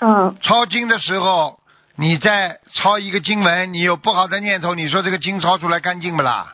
[0.00, 1.58] 嗯抄经的时候，
[1.96, 6.52] 你在抄一个经文，你有不好的念头，你说这个经抄出来干净不啦？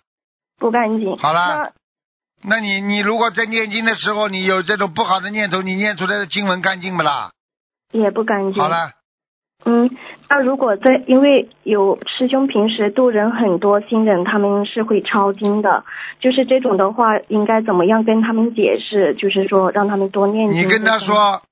[0.59, 1.17] 不干净。
[1.17, 1.73] 好啦
[2.43, 7.31] 那那你你如果在念经的时候，你有这种不好的念头，你念出来的经文干净不啦？
[7.93, 8.63] 也不干净。
[8.63, 8.93] 好啦，
[9.65, 9.91] 嗯，
[10.29, 15.85] 那如果在，因为有师兄平时度人很多新人，他们是会抄经的，
[16.21, 19.15] 就是这种的话，应该怎么样跟他们解释？
[19.15, 20.59] 就是说让他们多念经。
[20.59, 21.43] 你跟他，说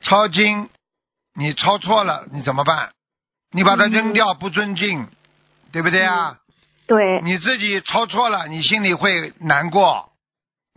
[0.00, 0.68] 抄经，
[1.34, 2.90] 你抄错了，你怎么办？
[3.52, 5.08] 你把它扔掉，不尊敬，
[5.72, 6.36] 对不对啊？
[6.86, 10.10] 对，你自己抄错了，你心里会难过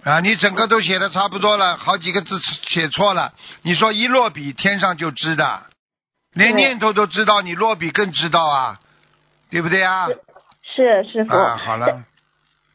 [0.03, 0.19] 啊！
[0.21, 5.67] 你整个都写的差不多了，好几个字写错了，你说一落笔天上就知的，
[6.33, 8.79] 连念头都知道，你落笔更知道啊，
[9.51, 10.07] 对不对啊？
[10.63, 11.35] 是师傅。
[11.35, 12.03] 啊，好了，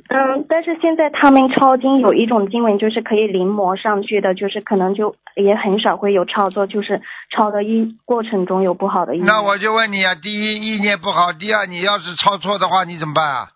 [0.06, 9.26] 嗯，但是现在他们抄经有一种经文就是可以临摹上去的，就是可能就也很少会有抄作，就是抄的一过程中有不好的意念。
[9.26, 13.48] 那我就问你啊，第一意念不好，第二你要是抄错的话，你怎么办啊？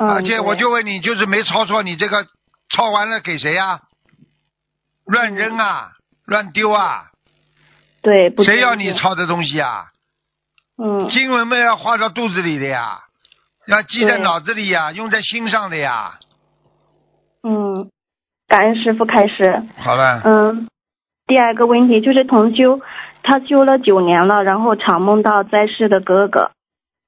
[0.00, 2.26] 嗯，而且我就问你，就是没抄错，你这个
[2.70, 3.80] 抄完了给谁呀、
[5.04, 5.90] 乱扔啊，
[6.24, 7.10] 乱丢啊？
[8.02, 8.74] 对，不谁要？
[8.74, 9.90] 你抄的东西啊？
[10.76, 13.03] 嗯经文们要画到肚子里的呀，
[13.66, 16.18] 要记在脑子里呀，用在心上的呀。
[17.42, 17.88] 嗯，
[18.46, 19.62] 感恩师傅开始。
[19.78, 20.68] 好了，嗯，
[21.26, 22.80] 第二个问题就是同修，
[23.22, 26.50] 他修了九年了，然后常梦到在世的哥哥，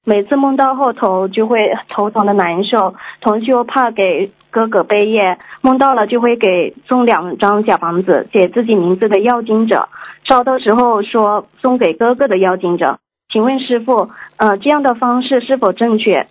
[0.05, 2.95] 每次梦到后头就会头疼的难受。
[3.21, 9.91] 同修怕给哥哥背业，梦到了就会给送两张小房子，写自己名字的要经者，
[10.25, 12.99] 烧的时候说送给哥哥的要经者。
[13.29, 16.27] 请问师傅，呃，这样的方式是否正确？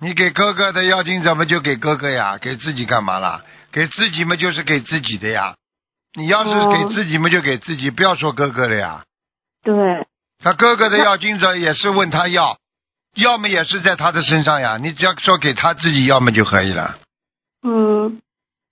[0.00, 2.38] 你给哥哥的要经怎么就给哥哥呀？
[2.38, 3.42] 给自己干嘛啦？
[3.72, 5.54] 给自己嘛就是给自己的呀。
[6.18, 9.02] 你要是给自己嘛就给自己，不要说哥哥了呀。
[9.62, 10.06] 对，
[10.42, 12.56] 他哥哥的要金子也是问他要，
[13.16, 14.78] 要么也是在他的身上呀。
[14.80, 16.98] 你只要说给他自己要么就可以了。
[17.62, 18.20] 嗯，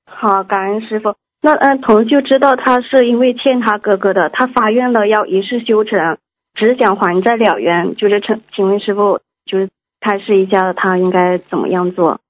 [0.07, 1.17] 好，感恩师傅。
[1.43, 6.17] 那嗯，童就知道他是因为欠他哥哥的，他发愿了要一世修成，
[6.55, 7.97] 只想还债了缘。
[7.97, 9.69] 就是请请问师傅，就是
[10.05, 12.21] 开示一下他应该怎么样做？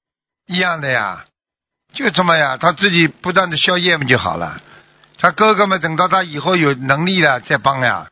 [0.47, 1.25] 一样的呀，
[1.91, 4.55] 就这么呀，他自己不断的消业嘛就好了。
[5.19, 8.07] 他哥哥们等到他以后有能力了再帮呀。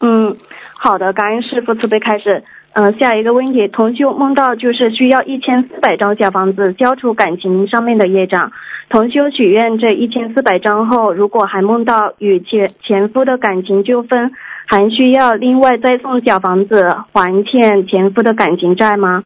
[0.00, 0.36] 嗯，
[0.74, 2.44] 好的，感恩师傅慈悲开始。
[2.74, 8.52] 嗯、下一个问题，同修梦到就是需要一千四百张小房子消除感情上面的业障。
[8.90, 14.32] 同修许愿这一千四百张后，如果还梦到与前前夫的感情纠纷，
[14.68, 19.24] 还需要另外再送小房子还欠前夫的感情债吗？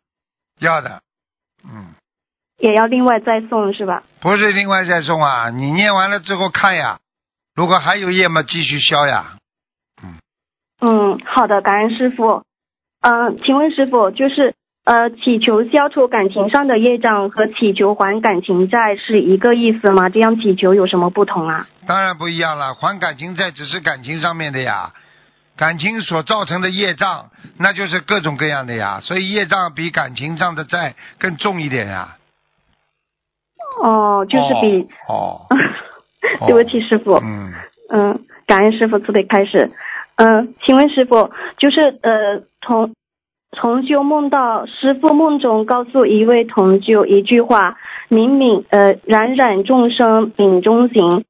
[0.61, 1.01] 要的，
[1.65, 1.95] 嗯，
[2.59, 4.05] 也要另外再送是吧？
[4.21, 7.01] 不是另外再送啊，你念完了之后看呀，
[7.57, 9.37] 如果还有业嘛，继续消呀。
[10.81, 12.45] 嗯，好的，感恩师傅。
[13.01, 20.09] 嗯、请问师傅，就是呃，祈求消除感情上的业障和祈求还感情债是一个意思吗？
[20.09, 21.67] 这样祈求有什么不同啊？
[21.87, 24.93] 当然不一样了，还感情债只是感情上面的呀，
[25.63, 32.17] 感情所造成的业障，那就是各种各样的呀，所以业障比感情上的债更重一点呀。
[33.85, 35.47] 哦，就是比，哦，
[36.41, 37.53] 哦 对不起师傅，嗯，
[37.93, 39.71] 嗯，感恩师傅慈悲开始。
[40.17, 42.93] 嗯，请问师傅，就是呃，同
[43.53, 47.77] 同修梦到师傅梦中告诉一位同修一句话
[48.11, 51.23] ：“敏敏呃，冉冉众生敏中行。”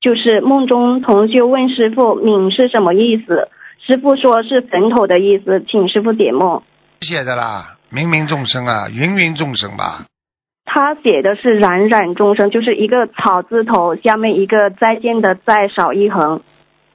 [0.00, 3.48] 就是梦中同修问师傅：“敏是什么意思？”
[3.86, 6.62] 师傅说是坟头的意思，请师傅解梦。
[7.00, 10.04] 写的啦，冥冥众生啊，芸芸众生吧。
[10.64, 16.40] 他写的是冉冉众生，就是一个草字头下面一个再见的再少一横。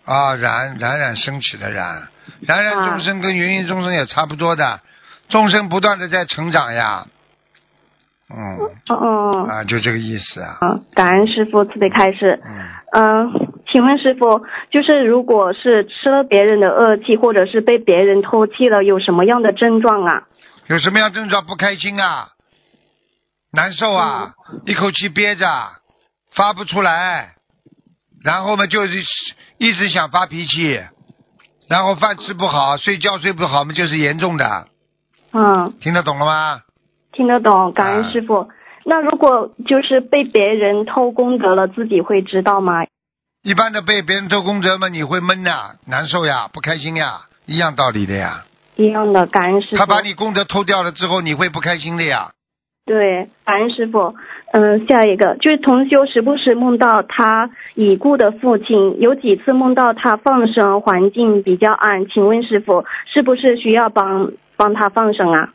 [0.06, 2.08] 啊，冉冉冉升起的冉，
[2.40, 4.80] 冉冉众生跟芸芸众生也差不多的，
[5.28, 7.06] 众生不断的在成长呀。
[8.30, 8.58] 嗯，
[8.90, 10.58] 哦嗯啊，就这个意思啊。
[10.62, 12.42] 嗯，感恩师傅慈悲开示。
[12.46, 12.52] 嗯，
[12.92, 13.48] 嗯，
[13.78, 20.24] 请问师傅，就是如果是吃了别人的恶气，或者是被别人偷气了，有什么样的症状啊？
[20.66, 22.30] 有什么样症状不开心啊？
[23.54, 24.34] 难受啊，
[24.66, 25.46] 一口气憋着，
[26.34, 27.36] 发不出来，
[28.24, 28.98] 然后嘛就是
[29.60, 30.82] 一直想发脾气，
[31.70, 34.70] 然后饭吃不好，睡觉睡不好嘛就是严重的，
[35.34, 36.62] 嗯，听得懂了吗？
[37.12, 38.50] 听得懂，感恩啊师傅。
[38.86, 42.84] 那如果就是被别人偷功德了，自己会知道吗？
[43.44, 48.44] 一般的被别人偷功德嘛，你会闷呐、难受呀，不开心呀，一样道理的呀。
[48.76, 49.78] 一样的，感恩师傅。
[49.78, 52.32] 他把你功德偷掉了之后，你会不开心的呀。
[52.86, 54.16] 对，感恩师傅。
[54.54, 62.08] 嗯，下一个就是同修时不时梦到他已故的父亲，有几次梦到他放生，环境比较暗。
[62.08, 65.50] 请问师傅，是不是需要帮帮他放生啊？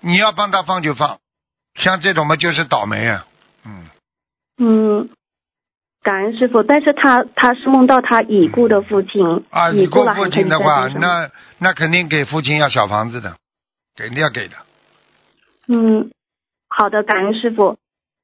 [0.00, 1.18] 你要帮他放就放，
[1.74, 3.26] 像这种嘛就是倒霉啊。
[3.66, 3.88] 嗯，
[4.58, 5.08] 嗯，
[6.02, 6.62] 感恩师傅。
[6.62, 13.36] 但是他他是梦到他已故的父亲，啊，已已故父亲的话，那那肯定给父亲要小房子的，
[13.96, 14.54] 肯定要给的。
[15.68, 16.10] 嗯，
[16.68, 17.76] 好的，感恩师傅。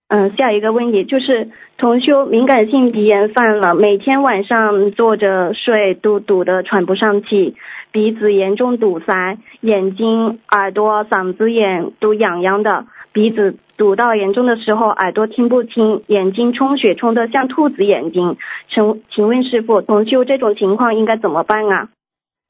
[0.09, 7.57] 嗯，下一个问题就是同修敏感性鼻炎犯了，每天晚上坐着睡都堵得喘不上气，
[7.91, 12.87] 鼻子严重堵塞，眼睛、耳朵、嗓子眼都痒痒的，
[13.17, 18.37] 鼻子堵到严重的时候，耳朵听不清，眼睛充血充得像兔子眼睛。
[18.69, 21.89] 请请问师傅，同修这种情况应该怎么办啊？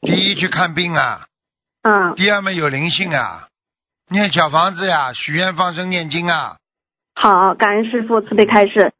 [0.00, 1.20] 第一去看病啊，
[1.82, 3.46] 啊、第二嘛有灵性啊，
[4.10, 6.56] 念小房子呀，许愿放生念经啊。
[7.14, 8.90] 好，感恩师傅慈悲开示。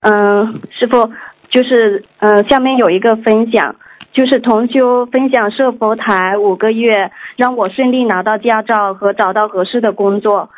[0.00, 1.12] 嗯，师傅
[1.50, 3.76] 就是嗯，下面有一个分享，
[4.12, 10.48] 就是同修分享设佛台五个月，让我顺利拿到驾照和找到合适的工作。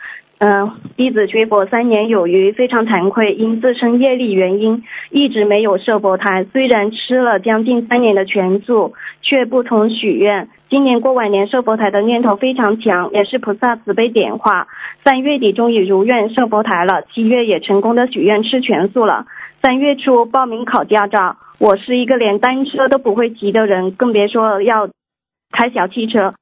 [0.45, 6.43] 嗯，弟子学佛三年有余，非常惭愧，因自身业力原因，一直没有设佛台。
[6.43, 10.49] 虽然吃了将近三年的全素，却不同许愿。
[10.69, 14.67] 今年过晚年设佛台的念头非常强，也是菩萨慈悲点化。
[15.05, 19.27] 三月底终于如愿设佛台了，七月也成功的许愿吃全素了。
[19.63, 24.89] 三月初报名考驾照，我是一个连单车都不会骑的人，更别说要
[25.53, 26.35] 开小汽车。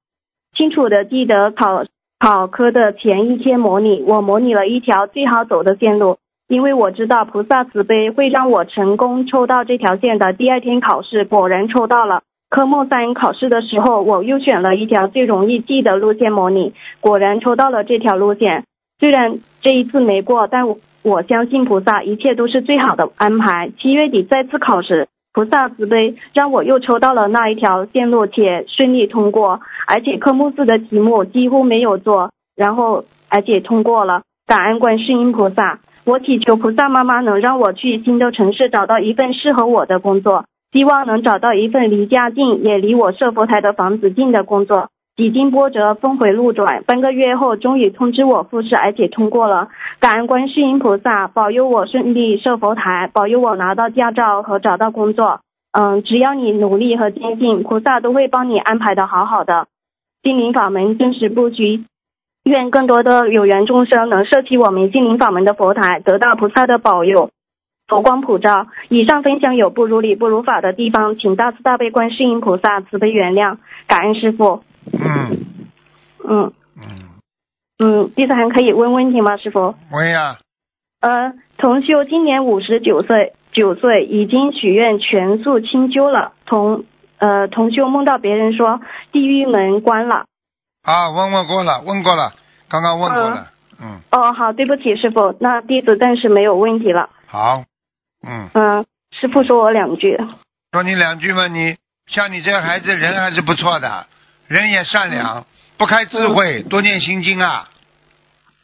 [0.57, 1.85] 清楚的记得考
[2.21, 10.35] 考科的前一天模拟，我模拟了一条最好走的线路，因为我知道菩萨慈悲会让我成功抽到这条线的。
[10.35, 12.21] 第二天考试果然抽到了。
[12.51, 18.65] 科目三考试的时候，我又选了一条最容易记的路线模拟，果然抽到了这条路线。
[18.99, 23.71] 虽然这一次没过，但我我相信菩萨一切都是最好的安排。
[23.79, 34.23] 七月底再次考试，菩萨慈悲让我又抽到了那一条线路，且顺利通过，而且科目四的题目几乎没有做，然后而且通过了。
[34.47, 40.45] 感恩观世音菩萨，我祈求菩萨妈妈能让我去新的城市找到一份适合我的工作。
[40.73, 44.89] 希望能找到一份离家近也离我设佛台的房子近的工作。
[45.21, 49.69] 几经波折，峰回路转，半个月后终于通知我复试，而且通过了。
[49.99, 55.41] 感恩观世音菩萨保佑我顺利设佛台，保佑我拿到驾照和找到工作。
[55.79, 59.67] 嗯，只要你努力和坚信，菩萨都会帮你安排的好好的。
[60.23, 61.85] 心灵法门真实不虚，
[62.45, 67.29] 愿更多的有缘众生能设起我们心灵法门的佛台，得到菩萨的保佑。
[67.89, 68.69] 佛光普照。
[68.89, 74.63] 以上分享有不如理不如法的地方，请大慈大悲观世音菩萨慈悲原谅，感恩师傅。
[74.93, 75.47] 嗯
[76.27, 77.09] 嗯嗯，
[77.79, 79.75] 嗯，弟子还可以问问题吗，师傅？
[79.91, 80.39] 问呀，
[81.01, 86.33] 呃，同修今年五十九岁，九岁已经许愿全素清修了。
[86.47, 86.85] 同
[87.19, 88.81] 呃，同修梦到别人说
[89.13, 90.25] 地狱门关了。
[90.83, 92.33] 啊，问问过了，问过了，
[92.69, 93.47] 刚刚问过了。
[93.81, 97.11] 嗯，哦，好，对不起，师傅，那弟子暂时没有问题了。
[97.27, 97.65] 好。
[98.27, 100.19] 嗯，嗯、师傅说我两句。
[100.73, 104.07] 说你两句嘛，你像你这孩子人还是不错的，
[104.51, 105.47] 人也善良，
[105.79, 107.69] 不开智慧，多念心经啊，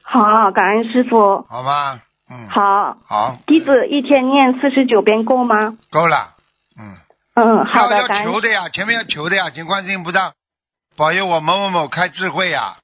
[0.03, 1.47] 好，感恩师傅。
[1.49, 2.01] 好吗？
[2.29, 5.79] 嗯，好，好，弟子一天念四十九遍够吗？
[5.93, 6.35] 够了。
[6.77, 6.97] 嗯，
[7.37, 8.25] 嗯，好的，要要。
[8.25, 10.33] 求的呀，前面要求的呀，请观世音菩萨
[10.97, 12.79] 保佑我某某某开智慧呀。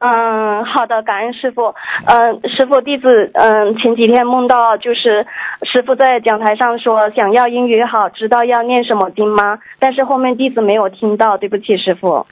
[0.00, 1.74] 嗯，好的，感恩师傅。
[2.06, 5.26] 嗯，师傅弟子嗯前几天梦到就是
[5.62, 9.58] 师傅在讲台上说想要英语好，知道要念什么经吗？
[9.80, 12.26] 但是后面弟子没有听到，对不起师傅。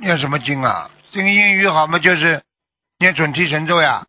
[0.00, 0.88] 念什么经啊？
[1.12, 2.40] 这个英语好嘛，就是
[2.98, 4.06] 念准提神咒呀。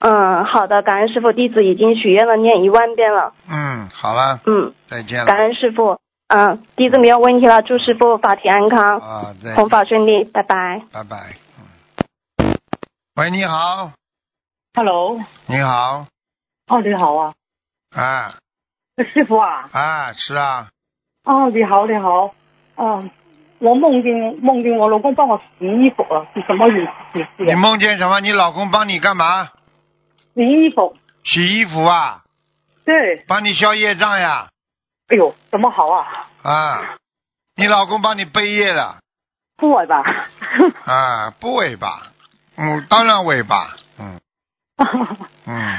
[0.00, 3.32] 嗯，好的，感恩师傅，弟子已经许愿了，念一万遍了。
[3.48, 5.36] 嗯，好了，嗯，再见感。
[5.36, 5.98] 恩师傅。
[6.34, 10.82] 嗯，弟子没有问题了，祝师傅法体安康，啊，对弘法顺利，拜拜。
[10.92, 11.16] 拜拜。
[13.14, 13.22] 嗯。
[13.22, 13.92] 喂，你好
[14.74, 16.06] ，Hello，你好，
[16.68, 17.34] 哦，你好啊，
[17.94, 18.34] 啊
[19.12, 20.68] 师傅啊，啊，是啊，
[21.24, 22.34] 哦，你好，你好，
[22.76, 23.10] 嗯，
[23.58, 27.56] 我梦见梦见我老公帮我洗衣服了，是什么意思你啊？
[27.58, 28.20] 梦见什么？
[28.20, 29.50] 你老公帮你干嘛？
[30.34, 32.22] 洗衣服，洗衣服啊？
[32.84, 34.48] 对，帮你消业障呀？
[35.08, 36.28] 哎呦，怎么好啊？
[36.42, 36.96] 啊，
[37.56, 39.00] 你老公帮你背业了
[39.58, 40.02] 不会吧？
[40.86, 41.30] 啊？
[41.38, 42.11] 不尾巴？
[42.56, 43.76] 嗯，当然会吧。
[43.98, 44.20] 嗯
[45.46, 45.76] 嗯，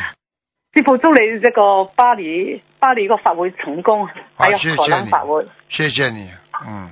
[0.74, 4.07] 师傅祝你这个巴黎巴黎个法会成功，
[4.38, 5.45] 还有谢谢荷兰法会。
[5.69, 6.32] 谢谢你，
[6.65, 6.91] 嗯，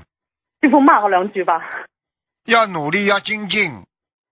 [0.62, 1.62] 师傅骂我两句吧。
[2.46, 3.72] 要努力，要精进，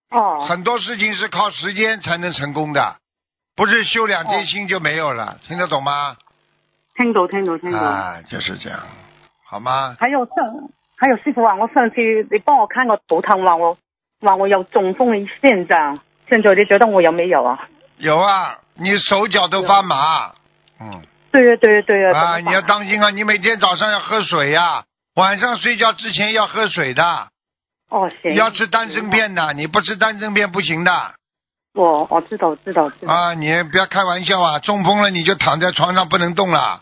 [0.09, 2.97] 哦，很多事情是靠时间才能成功的，
[3.55, 6.17] 不是修两天哦心就没有了，听得懂吗？
[6.95, 7.77] 听到听到听到。
[7.79, 8.79] 啊，就是这样，
[9.45, 9.95] 好吗？
[9.99, 10.35] 还有上
[10.97, 11.95] 还有师傅啊，我上次
[12.31, 13.77] 你帮我看个头疼，话我
[14.21, 17.67] 话我有中风的现象，现在你觉得我有没有啊？
[17.97, 20.31] 有啊，你手脚都发麻，
[20.79, 21.01] 嗯，
[21.31, 22.09] 对呀对呀对呀。
[22.09, 24.83] 啊，怎么办你要当心啊，你每天早上要喝水呀、
[25.15, 27.27] 晚上睡觉之前要喝水的，
[27.89, 28.35] 哦行。
[28.35, 30.91] 要吃丹参片的，你不吃丹参片不行的
[31.75, 33.13] 我我知道知道知道。
[33.13, 33.33] 啊！
[33.35, 36.81] 你不要开玩笑啊，中风了你就躺在床上不能动了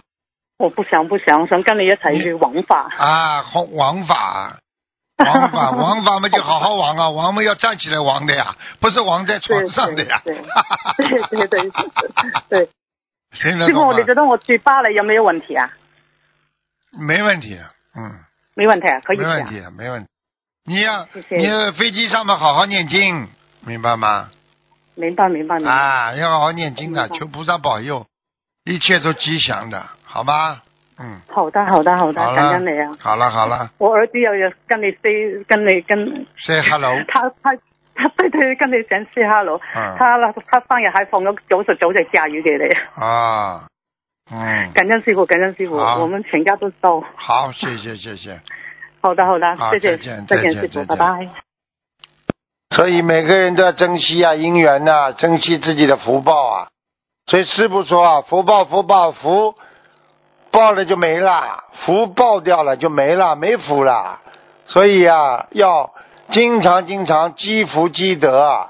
[0.57, 2.87] 我不想不想，想跟你一齊去王法。
[2.97, 3.45] 啊！
[3.53, 4.57] 王王法，
[5.17, 10.21] 王法，王法嘛就好好王啊， 王嘛要站起来王的呀，不是王在床上的呀。
[10.23, 11.71] 对对对对
[12.49, 12.69] 对。
[13.33, 14.03] 师傅，你？
[14.05, 15.69] 觉得我去巴黎有没有问题啊？
[16.99, 17.59] 没问题，
[17.95, 18.19] 嗯，
[18.55, 19.17] 没问题啊，可以。
[19.17, 20.09] 没问题，没问题。
[20.65, 23.27] 你要你要飞机上面好好念经，
[23.61, 24.29] 明白吗？
[24.95, 25.71] 明白明白明白。
[25.71, 28.05] 啊，要好好念经的，求菩萨保佑，
[28.63, 30.61] 一切都吉祥的，好吗？
[30.99, 37.55] 嗯，好的好的好的，好感恩你啊。，好了好了我儿子又要跟你 say 跟你跟，say hello，他他
[37.95, 40.17] 他对对跟你想 say hello，、嗯他
[40.47, 42.71] 他生日还放咗九十九隻甲魚給你，
[43.03, 43.67] 啊，
[44.31, 47.01] 嗯，感恩師傅感恩師傅，我們全家都收。
[47.15, 48.39] 好，謝謝謝謝。
[49.01, 51.29] 好的好的，好謝謝再見再見再見師傅，拜拜。
[52.75, 56.67] 所以每个人都要珍惜啊姻缘呐、珍惜自己的福报啊。
[57.27, 59.55] 所以师傅说啊，福报福报福
[60.51, 64.21] 报了就没了，福报掉了就没了，没福了。
[64.65, 65.93] 所以啊，要
[66.31, 68.69] 经常经常积福积德，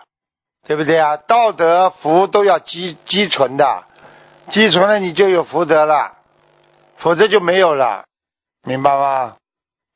[0.68, 1.18] 对不对啊？
[1.18, 3.84] 道德福都要积积存的，
[4.52, 6.14] 积存了你就有福德了，
[6.98, 8.06] 否则就没有了，
[8.64, 9.36] 明白吗？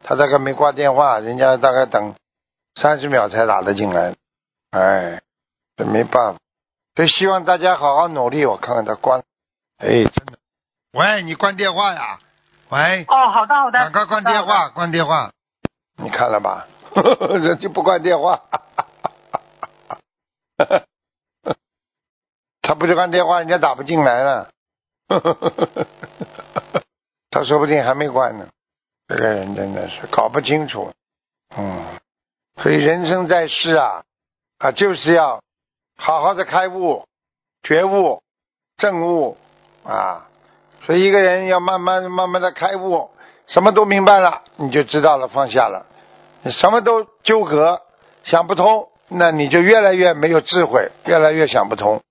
[0.03, 2.15] 他这个没挂电话，人家大概等
[2.73, 4.15] 三十秒才打得进来，
[4.71, 5.21] 哎，
[5.77, 6.39] 这没办法，
[6.95, 8.43] 所以希望大家好好努力。
[8.43, 9.21] 我看看他关，
[9.77, 10.39] 哎，真的，
[10.93, 12.19] 喂，你关电话呀？
[12.69, 14.45] 喂，哦，好的好的，赶快关电。
[14.45, 15.31] 话，关电话。
[15.97, 16.67] 你看了吧？
[17.39, 18.41] 人就不关电话，
[22.61, 24.49] 他不是关电话，人家打不进来了。
[27.31, 28.49] 他说不定还没关呢。
[29.07, 30.91] 这个人真的是搞不清楚，
[31.55, 31.85] 嗯，
[32.57, 34.03] 所以人生在世啊，
[34.57, 35.41] 啊，就是要
[35.97, 37.05] 好好的开悟、
[37.63, 38.21] 觉悟、
[38.77, 39.37] 正悟
[39.85, 40.27] 啊。
[40.85, 43.09] 所以一个人要慢慢慢慢的开悟，
[43.47, 45.85] 什么都明白了，你就知道了，放下了。
[46.59, 47.81] 什么都纠葛，
[48.23, 52.01] 想不通，那你就越来越没有智慧，越来越想不通。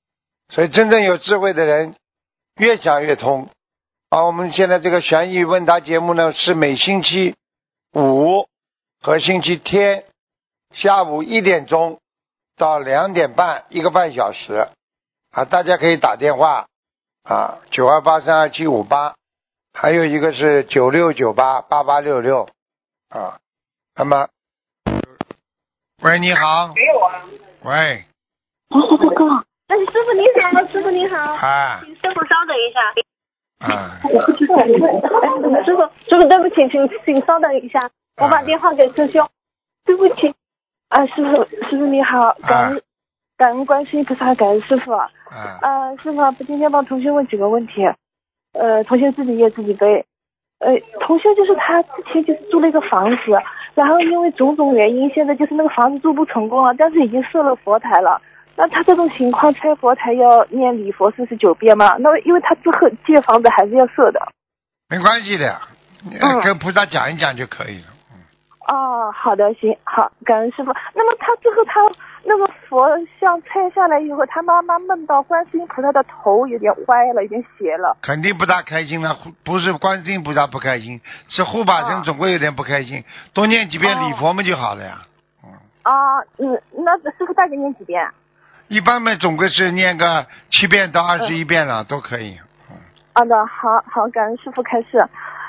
[0.52, 1.94] 所以真正有智慧的人，
[2.56, 3.48] 越想越通。
[4.08, 7.34] 啊，我们现在这个悬疑问答节目呢，是每星期
[7.94, 8.46] 五
[9.00, 10.04] 和星期天
[10.74, 11.98] 下午一点钟
[12.56, 14.68] 到两点半，一个半小时
[15.32, 16.66] 啊，大家可以打电话
[17.30, 19.14] 啊，九二八三二七五八，
[19.72, 22.48] 还有一个是九六九八八八六六
[23.08, 23.38] 啊。
[23.94, 24.26] 那么，
[26.02, 27.22] 喂，你好，没有啊。
[27.62, 28.04] 喂，
[28.70, 29.24] 哦，这个。
[29.68, 32.80] 哎，师傅你好，师傅你好，啊请师傅稍等一下。
[33.60, 34.44] 啊，师
[35.76, 39.30] 傅，师傅，对不起，请请稍等一下，我把电话给师兄。
[39.84, 40.34] 对不起，
[40.88, 42.82] 啊，师傅，师傅你好，感恩、
[43.40, 44.92] 感恩观世音菩萨，感恩师傅。
[44.92, 45.08] 啊，
[45.62, 47.82] 呃，师傅，今天帮同学问几个问题。
[48.52, 50.04] 呃，同学自己也自己背。
[50.58, 53.32] 呃，同学就是他之前就是租了一个房子，
[53.74, 58.20] 然后因为种种原因，现在就是那个房子租不成功了，但是已经设了佛台了。
[58.56, 61.96] 那他这种情况拆佛台要念礼佛四十九遍吗？
[61.98, 64.20] 那因为他之后借房子还是要设的。
[64.90, 65.58] 没关系的，
[66.02, 67.86] 你嗯跟菩萨讲一讲就可以了。
[68.68, 70.70] 哦，好的，行，好，感恩师傅。
[70.92, 71.80] 那么他最后他
[72.22, 72.86] 那个佛
[73.18, 77.96] 像拆下来以后，他妈妈梦到观世音菩萨的头有点歪了，有点斜了。
[78.02, 83.02] 肯定不大开心了，不是观世音菩萨不开心，是护法神啊总归有点不开心。
[83.32, 84.98] 多念几遍礼佛嘛就好了呀。
[85.82, 88.06] 啊，嗯，那师傅大概念几遍？
[88.68, 92.38] 一般嘛，总归是念个七遍到二十一遍了，都可以。
[92.70, 92.76] 嗯
[93.12, 94.96] 好的，好好，感恩师傅开示。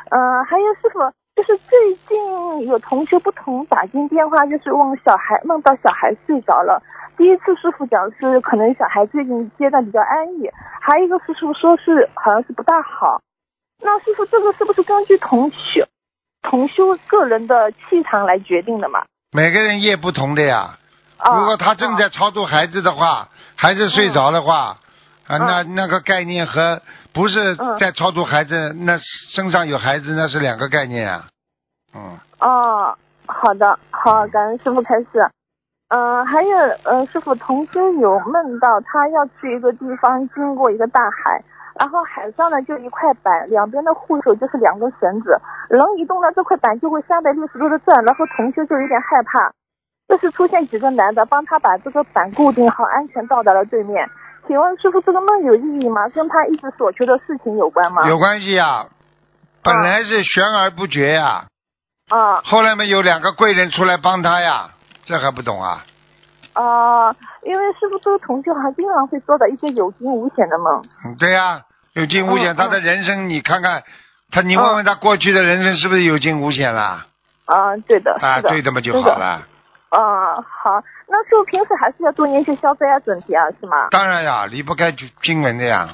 [0.10, 1.00] 嗯、还有师傅，
[1.36, 6.82] 就是最近有同学不同打进电话，就是问小孩梦到小孩睡着了。
[7.18, 10.50] 第一次师傅讲是可能小孩最近阶段比较安逸，
[10.82, 13.22] 还有一个师傅说是好像是不大好。
[13.82, 15.86] 那师傅这个是不是根据同修
[16.42, 19.04] 同修个人的气场来决定的嘛？
[19.32, 20.78] 每个人业不同的呀。
[21.18, 24.78] 啊，如果他正在超度孩子的话，孩子睡着的话，
[25.28, 26.82] 啊，那那个概念和
[27.14, 31.26] 不是嗯在超度孩子，那身上有孩子那是两个概念啊。
[31.94, 32.96] 嗯，哦，
[33.26, 35.08] 好的，好，感恩师傅开始。
[35.90, 41.44] 嗯、还有，呃，师傅同修有梦到他要去一个地方，经过一个大海，
[41.78, 45.38] 然后海上呢就一块板，两边的护手就是两根绳子，
[45.70, 49.52] 人一动呢，这块板就会三百六十度的转，然后同修就有点害怕。
[50.08, 54.10] 这时出现几个男的帮他把这个板固定好，安全到达了对面。
[54.52, 56.10] 请问师傅，这个梦有意义吗？
[56.10, 58.06] 跟他一直所求的事情有关吗？
[58.10, 58.86] 有关系呀、
[59.64, 61.46] 本来是悬而不决呀、
[62.10, 64.72] 啊后来嘛有两个贵人出来帮他呀，
[65.06, 65.86] 这还不懂啊？
[66.52, 70.84] 啊、因为师傅这个同修还经常会做的一些有惊无险的梦。
[71.06, 71.62] 嗯，对呀、
[71.94, 73.84] 有惊无险，嗯他的人生你看看，
[74.32, 77.06] 他你问问他过去的人生是不是有惊无险啦？
[77.46, 79.18] 啊、对的，啊，对的嘛就好。
[79.18, 79.44] 了。
[79.92, 80.82] 啊、好，
[81.12, 83.90] 那师傅平时还是要多念一些消灾啊、准提啊，是吗？
[83.92, 85.90] 当然呀，离不开经文的呀。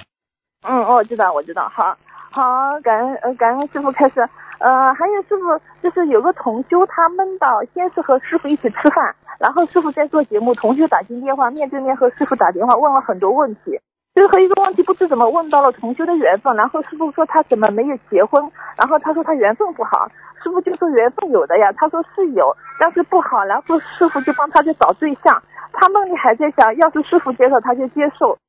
[0.61, 1.67] 嗯，我知道，我知道。
[1.69, 1.97] 好，
[2.29, 4.21] 好，感恩呃感恩师傅开始。
[4.59, 13.79] 呃，还有师傅，就是有个同修他梦到先是和师傅一起吃饭，然后师傅在做节目，同修打进电话，面对面和师傅打电话问了很多问题。
[14.17, 18.41] 最后一个问题不知怎么问到了同修的缘分，然后师傅说他怎么没有结婚，
[18.75, 20.09] 然后他说他缘分不好，
[20.41, 28.39] 师傅就说缘分有的呀，他说是有，但是不好，然后师傅就帮他去找对象，他梦里还在想，要是师傅接受他就接受，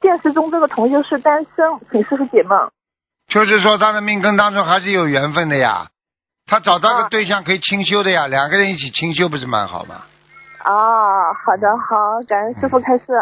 [0.00, 2.72] 现实中这个同修是单身，请师傅解梦。
[3.28, 5.86] 就是说他的命根当中还是有缘分的呀。
[6.46, 10.02] 他找到个啊对象可以清修的呀，两个人一起清修不是蛮好吗？
[10.64, 13.12] 哦，好的，好，感恩师傅开示。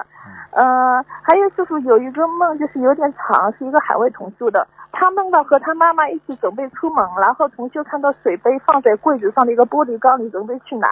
[0.52, 4.66] 呃，还有师傅有一个梦，就是有点长，是一个海外同修的。
[4.92, 10.86] 他梦到和他妈妈一起准备出门，然后同修看到水杯放在柜子上的一个玻璃缸里，准备去拿。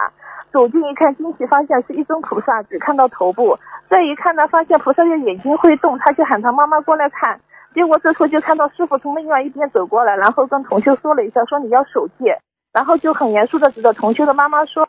[0.51, 3.57] 走近一看，惊喜发现是一尊菩萨，只看到头部。
[3.89, 7.39] 再一看呢，发现菩萨的眼睛会动，他就喊他妈妈过来看。
[7.75, 12.39] 结果这时候就看到师傅从另外一边走过来，然后跟同修说了一下，说你要守戒，
[12.73, 14.87] 然后就很严肃的指着同修的妈妈说，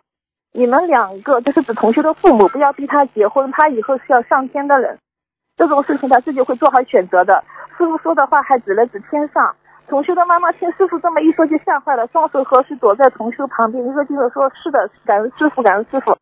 [0.52, 4.98] 你们两个就是指同修的父母，不要逼他结婚，他以后是要上天的人。
[5.56, 7.44] 这种事情他自己会做好选择的。
[7.78, 9.54] 师傅说的话还指了指天上。
[9.88, 16.16] 同修的妈妈听师傅这么一说就吓坏了，双手合十躲在同修旁边，一个劲的说：“是的，感恩师傅，感恩师傅。”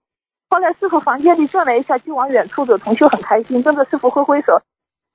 [0.51, 2.79] 后来师傅房间里转了一下，就往远处走。
[2.79, 4.61] 同修很开心，跟着师傅挥挥手，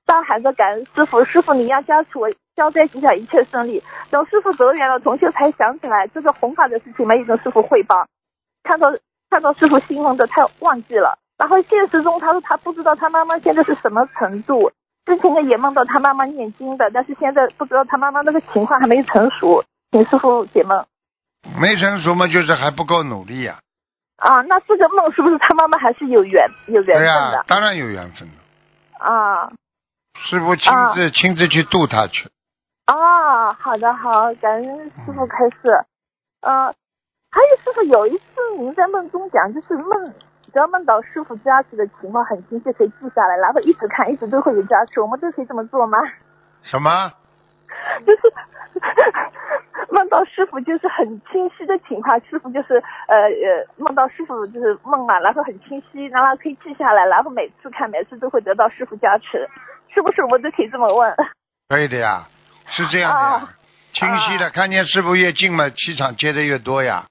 [0.06, 3.82] 大喊着感恩师傅，师傅你要加持我消灾吉祥，一切顺利。
[4.10, 8.06] 等师傅走远了，同修才想起来这个弘法的事情没有跟师傅汇报，
[8.64, 8.88] 看到
[9.30, 11.16] 看到师傅兴奋的他忘记了。
[11.38, 14.72] 然后现实中他说他不知道他妈妈现在是什么程度，
[15.04, 19.62] 之前呢也梦到他妈妈念经的，但是现在不知道他妈妈那个情况还没成熟，
[19.92, 20.84] 请师傅解梦。
[21.60, 23.58] 没成熟嘛，就是还不够努力呀、
[24.16, 27.44] 啊，那这个梦是不是他妈妈还是有缘有缘分对呀、的？
[27.46, 28.34] 当然有缘分了。
[28.98, 29.52] 啊
[30.16, 32.30] 师傅亲自、亲自去度他去。
[32.86, 35.84] 啊，好的好，感恩师傅开示。
[36.40, 36.72] 呃，
[37.34, 38.24] 还有师傅有一次
[38.58, 40.14] 您在梦中讲，就是梦
[40.52, 45.00] 只要梦到师傅加持的情况很清晰，可以记下来，然后一直看，一直都会有加持。
[45.00, 45.98] 我们都可以这么做吗？
[46.62, 47.10] 什么？
[48.06, 48.32] 就是
[49.90, 52.74] 梦到师傅就是很清晰的情况，师傅就是
[53.08, 59.48] 呃呃梦到师傅就是梦嘛，然后很清晰，然后可以记下来，然后每次看每次都会得到师傅加持，
[59.92, 61.12] 是不是我们都可以这么问？
[61.68, 62.28] 可以的呀，
[62.68, 63.26] 是这样的呀。
[63.28, 63.48] 啊
[63.94, 67.04] 清晰的，看见师傅越近嘛，气场接的越多呀，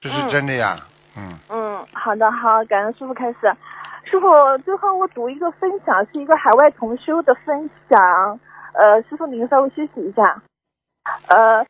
[0.00, 0.78] 这是真的呀。
[1.14, 3.38] 嗯，嗯，好的好，感恩师傅开始。
[4.04, 8.40] 师傅，最后我读一个分享，是一个海外同修的分享。
[8.72, 10.42] 呃，师傅您稍微休息一下。
[11.28, 11.66] 呃，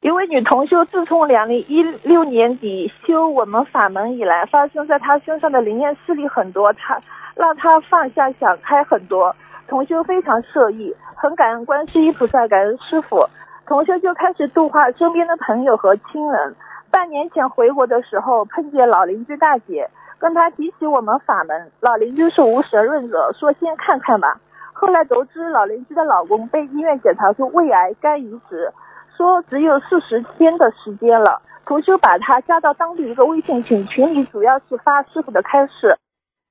[0.00, 6.98] 一位女同修自从两零一六年底修我们法门以来，发生在她身上的灵验事例很多，她
[7.34, 9.36] 让她放下想开很多。
[9.68, 13.28] 同修非常受益，很感恩观世音菩萨，感恩师傅。
[13.66, 16.56] 同修就开始度化身边的朋友和亲人。
[16.96, 24.40] 半年前回国的时候，碰见老邻居大姐，跟她提起我们法门，老邻居是无神论者，说先看看吧。
[24.72, 28.72] 后来得知老邻居的老公被医院检查出胃癌肝移植，
[29.14, 31.42] 说只有四十天的时间了。
[31.66, 35.98] 同修把他加到当地一个微信群，群里主要是发师傅的开示，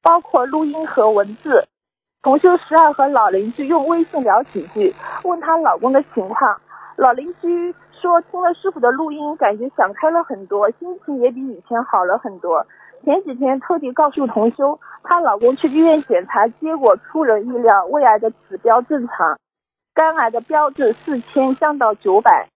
[0.04, 1.68] 包括录音和文字。
[2.22, 4.94] 同修十二和老邻居用微信聊几句，
[5.24, 6.62] 问她老公的情况。
[6.98, 12.66] 老邻居说听了师傅的录音，感觉想开了很多，心情也比以前好了很多。
[13.04, 19.38] 前几天特地告诉同修，她老公去医院检查，结果出人意料，胃癌的指标正常，
[19.94, 22.50] 肝癌的标志四千降到九百，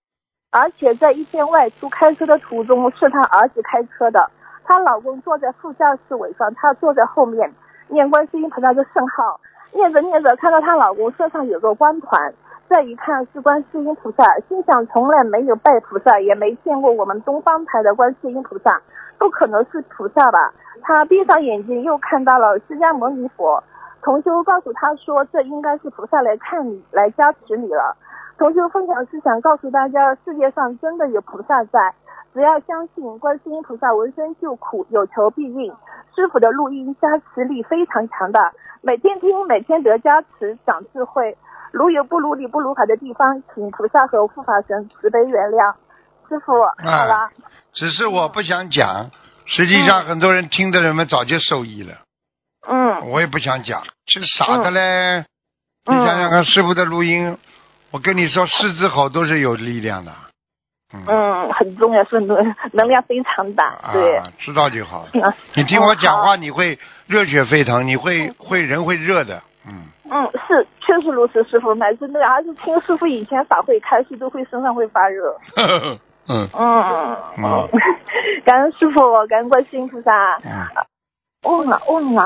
[0.52, 4.32] 而且在一天外出开车的途中是她儿子开车的，
[4.64, 7.54] 她老公坐在副驾驶位上，她坐在后面，
[7.88, 9.40] 念观世音菩萨的圣号，
[9.74, 12.34] 念着念着看到她老公身上有个光团，
[12.70, 18.80] 再一看是观世音菩萨，心想从来没有拜菩萨，也没见过我们东方台的观世音菩萨，
[19.18, 20.54] 不可能是菩萨吧？
[20.84, 23.64] 他闭上眼睛又看到了释迦牟尼佛，
[24.04, 27.98] 同修告诉他说这应该是菩萨来看你，来加持你了。
[28.38, 31.96] 同修分享是想告诉大家，世界上真的有菩萨在，
[32.36, 35.74] 只要相信观世音菩萨闻声救苦，有求必应。
[36.16, 41.36] 师傅的录音加持力非常强大，每天听，每天得加持，长智慧。
[41.72, 45.74] 如有不如理、不如法的地方，请菩萨和护法神慈悲原谅。
[46.28, 47.30] 师傅，好了，啊，
[47.74, 49.10] 只是我不想讲，
[49.46, 51.96] 实际上很多人听的人们早就受益了，
[52.68, 54.80] 嗯我也不想讲，是傻的嘞。
[55.20, 55.26] 嗯
[55.86, 57.36] 你想想看，师傅的录音，
[57.90, 60.12] 我跟你说，狮子吼都是有力量的。
[60.94, 64.18] 嗯嗯，很重要，是能能量非常大，对。
[64.18, 65.08] 啊，知道就好。
[65.14, 69.42] 嗯你听我讲话，你会热血沸腾，你会会人会热的。
[69.66, 75.36] 嗯，嗯，是，确实如此，师傅，每次那而且听师傅以前法会开示，都会身上会发热。
[75.58, 77.70] 嗯嗯嗯嗯
[78.46, 80.12] 感恩师傅，感恩观世音菩萨。
[80.46, 80.68] 嗯，
[81.44, 82.22] 忘了忘了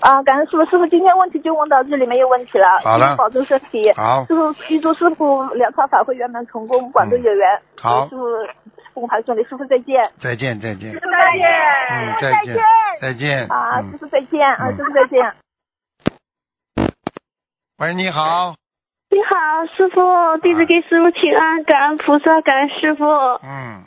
[0.00, 0.22] 啊！
[0.22, 2.66] 感恩师傅，师傅今天问题就问到这里，没有问题了。
[2.84, 3.90] 好了保重身体。
[3.94, 7.60] 好师傅预祝师傅两场法会圆满成功，广州有缘。
[7.80, 8.24] 好师傅
[8.92, 10.10] 奉还顺利，师傅再见。
[10.20, 11.00] 再见再见师。
[11.00, 11.48] 傅再见。
[11.90, 12.56] 嗯，再见
[13.00, 13.48] 再见。
[13.48, 15.32] 啊，师嗯，傅再见啊，嗯师傅再见。
[17.80, 18.54] 喂，你好。
[19.08, 23.06] 你好，师傅，弟子给师傅请安，感恩菩萨，感恩师傅。
[23.06, 23.86] 嗯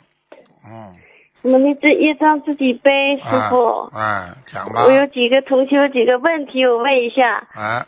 [0.66, 0.96] 嗯。
[1.44, 3.88] 我们的这业障自己背，师傅。
[3.94, 4.82] 啊，啊讲吧。
[4.84, 7.46] 我有几个同学有几个问题，我问一下。
[7.54, 7.86] 啊，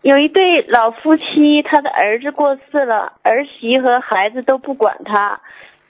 [0.00, 5.38] 有一对老夫妻，他的儿子过世了，儿媳和孩子都不管他，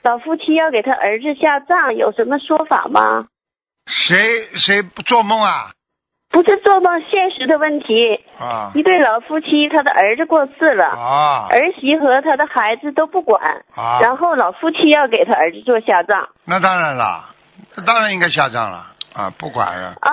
[0.01, 3.27] 老夫妻要给他儿子下葬，有什么说法吗？
[3.87, 4.17] 谁
[4.57, 5.71] 谁不做梦啊？
[6.33, 8.19] 不是做梦，现实的问题。
[8.39, 13.99] 啊一对老夫妻，他的儿子过世了，啊儿媳和他的孩子都不管，啊！
[14.01, 17.29] 然后老夫妻要给他儿子做下葬那当然了，
[17.77, 20.09] 那当然应该下葬了啊，不管了，啊。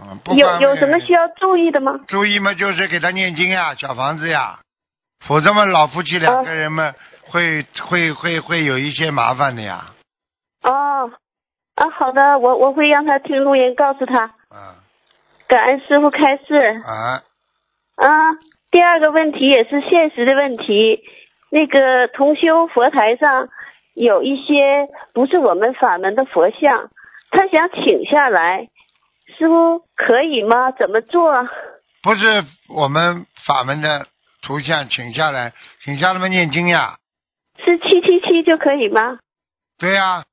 [0.00, 1.98] 嗯，不管有有什么需要注意的吗？
[2.06, 2.54] 注意嘛？
[2.54, 4.60] 就是给他念经呀，小房子呀，
[5.26, 6.94] 否则嘛，老夫妻两个人嘛，
[7.30, 9.86] 会会会会有一些麻烦的呀。
[10.62, 11.10] 哦，
[11.74, 14.30] 啊，好的，我我会让他听录音，告诉他。
[15.48, 16.54] 啊感恩师傅开示。
[16.84, 17.22] 啊，
[17.96, 18.34] 啊，
[18.70, 21.00] 第二个问题也是现实的问题，
[21.50, 23.48] 那个同修佛台上
[23.94, 26.90] 有一些不是我们法门的佛像，
[27.30, 28.68] 他想请下来，
[29.38, 30.70] 师傅可以吗？
[30.70, 31.48] 怎么做？
[32.02, 34.06] 不是我们法门的
[34.42, 36.98] 图像，请下来，请下来们念经呀。
[37.64, 39.18] 是七七七就可以吗？
[39.78, 40.24] 对呀，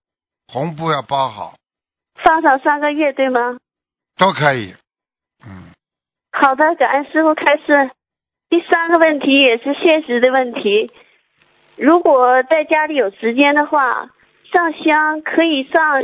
[0.47, 1.55] 红布要包好，
[2.15, 3.57] 放上三个月对吗？
[4.17, 4.75] 都可以。
[6.35, 7.91] 嗯，好的，感恩师傅开示。
[8.49, 10.91] 第三个问题也是现实的问题，
[11.77, 14.09] 如果在家里有时间的话，
[14.51, 16.03] 上香可以上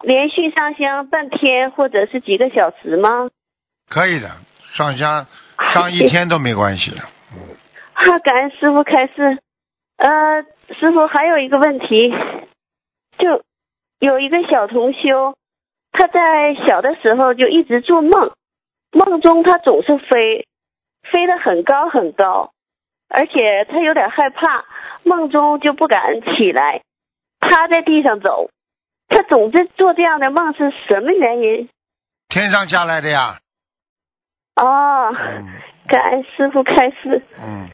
[0.00, 3.30] 连续上香半天或者是几个小时吗？
[3.88, 4.30] 可以的，
[4.74, 5.26] 上香
[5.72, 6.98] 上一天都没关系的。
[6.98, 9.38] 啊，感恩师傅开示。
[9.96, 10.42] 呃，
[10.74, 12.12] 师傅还有一个问题，
[13.16, 13.42] 就
[14.00, 15.36] 有一个小同修，
[15.92, 18.32] 他在小的时候就一直做梦，
[18.92, 20.46] 梦中他总是飞，
[21.02, 22.52] 飞得很高很高，
[23.08, 24.64] 而且他有点害怕，
[25.02, 26.82] 梦中就不敢起来，
[27.40, 28.50] 趴在地上走。
[29.08, 31.68] 他总是做这样的梦是什么原因？
[32.28, 33.38] 天上下来的呀。
[34.56, 35.46] 哦，嗯
[35.88, 37.22] 感恩师傅开示。
[37.38, 37.68] 嗯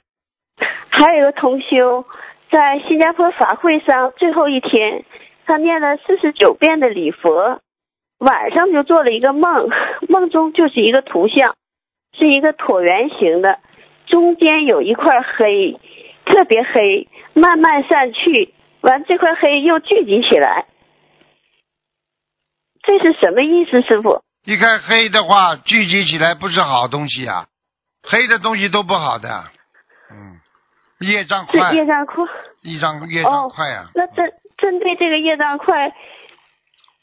[0.91, 2.05] 还有一个同修
[2.51, 5.05] 在新加坡法会上最后一天，
[5.47, 7.61] 他念了四十九遍的礼佛，
[8.19, 9.69] 晚上就做了一个梦，
[10.09, 11.57] 梦中就是一个图像，
[12.13, 13.59] 是一个椭圆形的，
[14.07, 15.79] 中间有一块黑，
[16.25, 20.67] 特别黑，慢慢散去，完这块黑又聚集起来，
[22.83, 24.23] 这是什么意思，师傅？
[24.45, 27.47] 一看黑的话，聚集起来不是好东西啊，
[28.03, 29.45] 黑的东西都不好的。
[30.11, 30.41] 嗯，
[31.07, 32.25] 业障是快，业障快。
[32.63, 35.95] 业障业障快啊呀、那针针对这个业障快，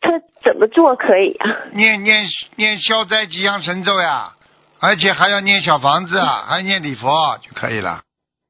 [0.06, 1.50] 他怎么做可以啊？
[1.74, 2.26] 念念
[2.56, 4.34] 念消灾吉祥神咒呀，
[4.80, 7.10] 而且还要念小房子啊，还要念礼佛
[7.42, 8.04] 就可以了。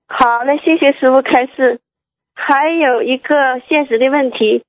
[0.09, 1.79] 好嘞，谢谢师傅开示。
[2.35, 4.63] 还有一个现实的问题，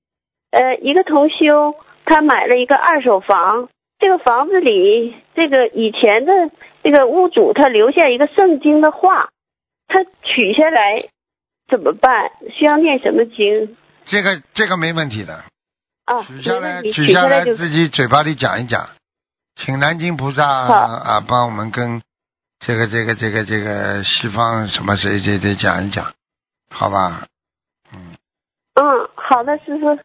[0.53, 1.74] 呃，一个同修
[2.05, 3.68] 他买了一个二手房，
[3.99, 6.32] 这个房子里这个以前的
[6.84, 9.30] 这个屋主他留下一个圣经的话，
[9.89, 11.07] 他取下来
[11.68, 12.30] 怎么办？
[12.57, 13.76] 需要念什么经
[14.07, 15.43] 这个这个没问题的，
[16.07, 16.22] 啊？
[16.22, 18.88] 取下来取下来自己嘴巴里讲一讲，
[19.54, 22.00] 请南京菩萨啊帮我们跟
[22.59, 26.14] 这个这个这个这个西方什么谁谁谁讲一讲，
[26.70, 27.26] 好吧？
[27.92, 28.16] 嗯，
[29.14, 29.98] 好的，师傅。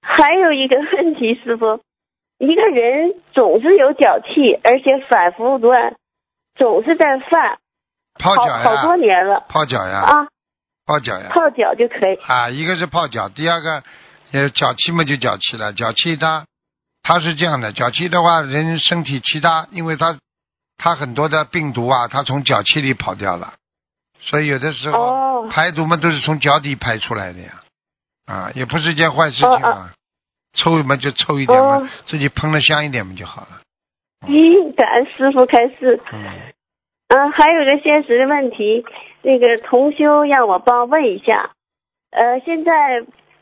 [0.00, 1.80] 还有一个问题，师傅，
[2.38, 5.96] 一个人总是有脚气，而且反复乱，
[6.54, 7.58] 总是在犯，
[8.14, 9.44] 泡脚呀，好多年了。
[9.48, 10.00] 泡脚呀。
[10.00, 10.28] 啊。
[10.86, 11.30] 泡脚呀。
[11.30, 12.14] 泡脚就可以。
[12.26, 13.82] 啊，一个是泡脚，第二个，
[14.32, 16.44] 呃，脚气嘛就脚气了，脚气它，
[17.02, 20.18] 它是这样的，脚气的话，人身体其他，因为它，
[20.76, 23.54] 它很多的病毒啊，它从脚气里跑掉了，
[24.20, 27.62] 所以有的时候排毒嘛都是从脚底排出来的呀，
[28.26, 29.90] 啊，也不是件坏事情嘛。
[30.54, 33.60] 抽嘛就抽一点嘛，自己喷的香一点嘛就好了。
[34.26, 36.00] 嗯，感恩师傅开示。
[36.10, 36.24] 嗯。
[37.08, 38.84] 嗯，还有个现实的问题，
[39.22, 41.50] 那个同修让我帮问一下。
[42.10, 42.72] 呃，现在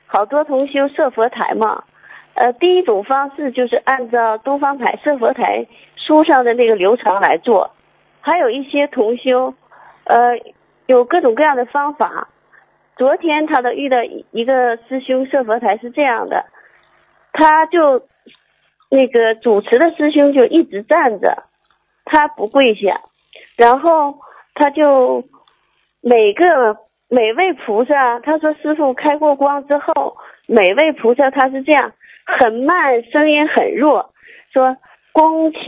[0.06, 1.84] 好多同修设佛台嘛，
[2.34, 7.72] 呃，第一种方式就是按照东方台设佛台书上的那个流程来做，
[8.20, 9.54] 还有一些同修，
[10.04, 10.38] 呃，
[10.86, 12.28] 有各种各样的方法。
[12.96, 13.98] 昨天他都遇到
[14.30, 16.46] 一个师兄设佛台是这样的。
[17.32, 18.06] 他就
[18.88, 21.42] 那个主持的师兄就一直站着，
[22.06, 23.02] 他不跪下，
[23.56, 24.20] 然后
[24.54, 25.24] 他就
[26.00, 26.78] 每个
[27.08, 30.16] 每位菩萨，他说师傅开过光之后，
[30.48, 31.92] 每位菩萨他是这样
[32.24, 34.12] 很慢，声音很弱，
[34.52, 34.76] 说
[35.12, 35.60] 恭请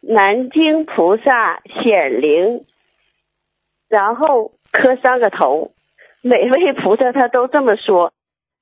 [0.00, 2.64] 南京菩萨显灵，
[3.88, 5.72] 然后磕三个头，
[6.22, 8.12] 每位菩萨他都这么说。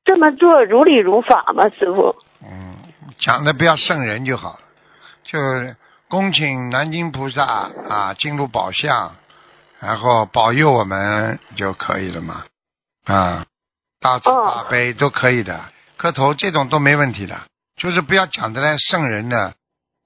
[0.04, 2.16] 这么做如理如法吗，师傅？
[2.42, 2.78] 嗯，
[3.18, 4.58] 讲的不要圣人就好了，
[5.22, 5.38] 就
[6.08, 9.12] 恭请南京菩萨啊进入宝相，
[9.80, 12.44] 然后保佑我们就可以了嘛。
[13.04, 13.46] 啊，
[14.00, 15.60] 大慈大悲都可以的，
[15.96, 17.40] 磕头这种都没问题的，
[17.76, 19.54] 就是不要讲的来圣人的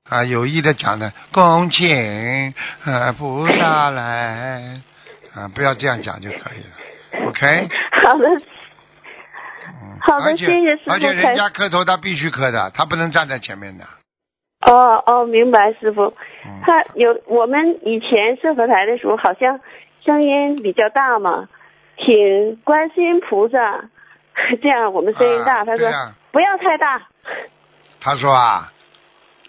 [0.09, 2.55] 啊，有意的讲的恭请
[2.85, 4.81] 啊菩萨来
[5.35, 7.29] 啊，不要这样讲就可以了。
[7.29, 7.69] OK。
[8.05, 8.27] 好的。
[10.01, 10.93] 好的，谢谢师傅。
[10.93, 13.85] 而且人家磕头，他必须磕的，他不能站在前面的。
[14.63, 16.15] 哦哦，明白，师傅。
[16.63, 19.61] 他有我们以前设佛台的时候，好像
[20.05, 21.49] 声音比较大嘛，
[21.99, 23.85] 请观世音菩萨，
[24.63, 25.65] 这样我们声音大。
[25.65, 25.89] 他说
[26.31, 27.03] 不要太大。
[28.01, 28.71] 他说啊。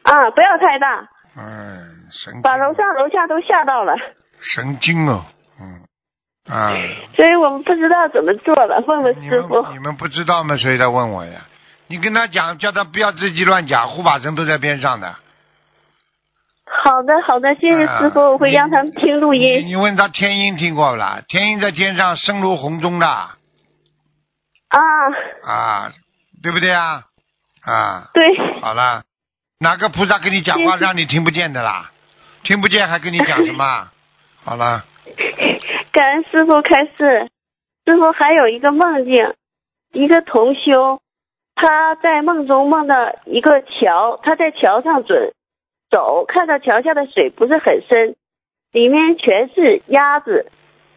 [0.04, 1.08] 啊，不要太大。
[1.38, 2.42] 嗯，神。
[2.42, 3.96] 把楼上楼下都吓到了。
[4.56, 5.24] 神经哦，
[5.62, 5.82] 嗯。
[6.54, 6.76] 啊，
[7.16, 9.66] 所以我们不知道怎么做了，问问师傅。
[9.72, 10.58] 你们不知道吗？
[10.58, 11.46] 谁在问我呀？
[11.88, 15.16] 你跟他讲，叫他不要自己乱讲，护法神都在边上的。
[16.86, 19.66] 好的，好的，谢谢师傅，我会让他们听录音。
[19.68, 21.22] 你问他天音听过不啦？
[21.28, 23.08] 天音在天上，声如洪钟的。
[23.08, 23.30] 啊。
[25.46, 25.92] 啊，
[26.42, 27.04] 对不对啊？
[27.62, 28.10] 啊。
[28.14, 28.24] 对。
[28.62, 29.04] 好了，
[29.60, 31.92] 哪个菩萨跟你讲话让你听不见的啦？
[32.44, 33.90] 听不见还跟你讲什么？
[34.44, 34.84] 好了。
[35.92, 37.30] 感恩师傅开示，
[37.86, 39.14] 师傅还有一个梦境，
[39.92, 41.02] 一个同修，
[41.56, 42.96] 他在梦中梦到
[43.26, 45.34] 一个桥，他在桥上准
[45.90, 48.16] 走，看到桥下的水不是很深，
[48.72, 50.48] 里面全是鸭子，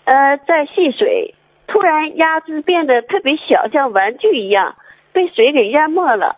[0.04, 1.34] 呃，在戏水，
[1.66, 4.76] 突然鸭子变得特别小，像玩具一样，
[5.12, 6.36] 被水给淹没了，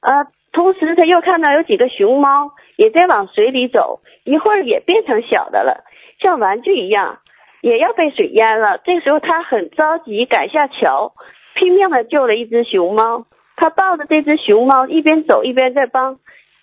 [0.00, 5.84] 呃，同时他又看到有几个熊猫也在往水里走，一会儿也变成小的了，
[6.20, 7.18] 像玩具一样。
[7.62, 11.12] 也要被水淹了，这时候他很着急，赶下桥，
[11.60, 13.26] 拼命的救了一只熊猫。
[13.56, 16.16] 他抱着这只熊猫，一边走一边在帮，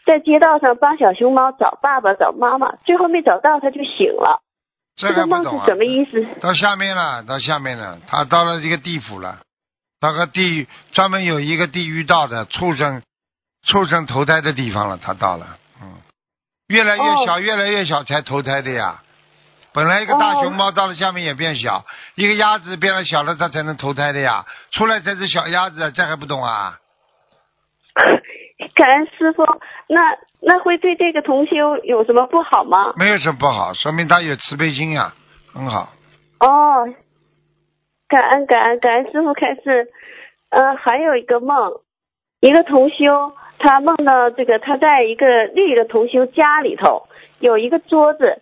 [0.03, 2.75] 在街道上帮小熊猫找爸爸、找妈妈。
[2.77, 4.41] 最后没找到，他就醒了。
[4.95, 6.25] 这个梦是什么意思？
[6.41, 9.41] 到下面了，到下面了，他到了这个地府了，
[10.01, 13.03] 到个地狱，专门有一个地狱道的畜生，
[13.67, 14.97] 畜生投胎的地方了。
[14.97, 15.93] 他到了，嗯，
[16.67, 19.03] 越来越小，越来越小才投胎的呀。
[19.78, 24.43] 本来一个大熊猫到了下面也变小，一个鸭子变了小了，它才能投胎的呀。
[24.71, 26.80] 出来才是小鸭子，这还不懂啊？
[28.73, 29.43] 感恩师傅，
[29.88, 32.93] 那那会对这个同修有什么不好吗？
[32.95, 35.13] 没有什么不好，说明他有慈悲心呀，
[35.53, 35.93] 很好。
[36.39, 36.89] 哦，
[38.09, 39.89] 感恩感恩感恩师傅开始。
[40.49, 41.82] 呃，还有一个梦，
[42.39, 47.07] 一个同修他梦到这个他在一个另一个同修家里头
[47.39, 48.41] 有一个桌子。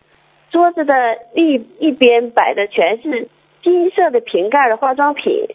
[0.56, 0.94] 桌子的
[1.34, 3.28] 另一边摆的全是
[3.62, 5.48] 金色的瓶盖的化妆品，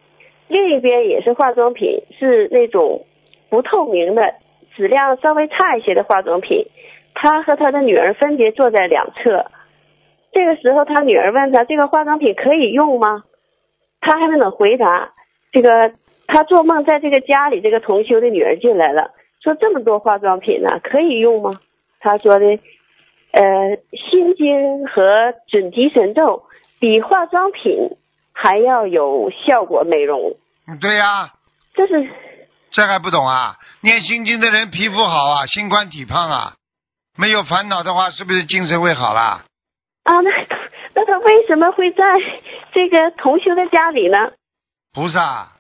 [0.47, 3.07] 另一边也是化妆品，是那种
[3.49, 4.35] 不透明的、
[4.77, 6.67] 质量稍微差一些的化妆品。
[7.15, 9.47] 他和他的女儿分别坐在两侧。
[10.33, 13.25] 这个时候，他女儿问他：“这个化妆品可以用吗？”
[14.03, 15.15] 他还没能回答。
[15.51, 15.93] 这个
[16.27, 21.59] 他做梦在这个家里，这个同修的女儿进来了，说：“这么多化妆品呢，可以用吗？”
[22.01, 22.59] 他说的。
[23.33, 26.45] 呃，心经和准提神咒
[26.81, 27.97] 比化妆品
[28.33, 31.33] 还要有效果美容，嗯对呀、
[31.75, 32.11] 这是
[32.73, 33.57] 这还不懂啊？
[33.83, 36.55] 念心经的人皮肤好啊，心宽体胖啊，
[37.17, 39.45] 没有烦恼的话，是不是精神会好啦？
[40.05, 40.31] 啊，那
[40.95, 42.05] 那他为什么会在
[42.73, 44.33] 这个同修的家里呢？
[44.93, 45.53] 不是啊，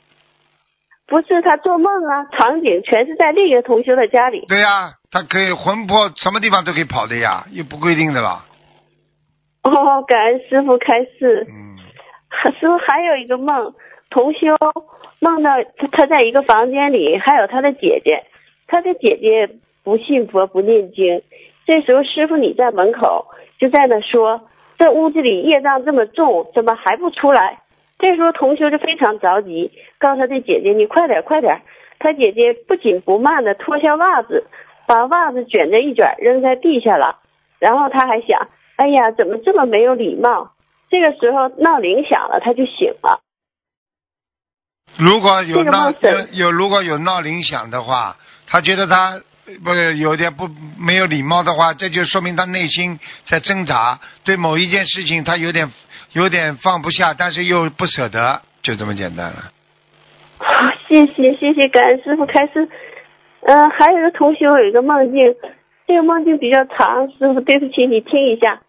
[1.06, 4.44] 不是他做梦啊，场景全是在另一个同修的家里。
[4.48, 8.44] 对呀、他可以魂魄什么地方都可以跑的呀，又不规定的啦。
[9.64, 11.46] 哦，感恩师傅开示。
[11.48, 11.76] 嗯，
[12.60, 13.74] 师傅还有一个梦，
[14.08, 14.56] 同修
[15.18, 18.22] 梦到他他在一个房间里，还有他的姐姐，
[18.68, 19.50] 他的姐姐
[19.82, 21.22] 不信佛不念经。
[21.66, 23.26] 这时候师傅你在门口
[23.58, 24.48] 就在那说，
[24.78, 27.58] 这屋子里业障这么重，怎么还不出来？
[27.98, 31.60] 这时候同修就非常着急，告诉他的姐姐：“你快点，快点！”
[31.98, 34.46] 他姐姐不紧不慢的脱下袜子，
[34.90, 37.20] 把袜子卷着一卷扔在地下了。
[37.60, 40.50] 然后他还想：“哎呀，怎么这么没有礼貌？”
[40.90, 43.20] 这个时候闹铃响了，他就醒了。
[44.98, 48.16] 如果有这个闹有有如果有闹铃响的话，
[48.48, 55.70] 他觉得他呃不是有点不没有礼貌的话，这就说明他内心在挣扎，对某一件事情他有点
[56.14, 59.52] 有点放不下，但是又不舍得，就这么简单了。
[60.38, 60.46] 好，
[60.88, 62.68] 谢谢谢谢，感恩师傅开始。
[63.42, 65.34] 嗯、还有一个同学有一个梦境，
[65.86, 68.60] 这个梦境比较长，师傅对不起，你听一下。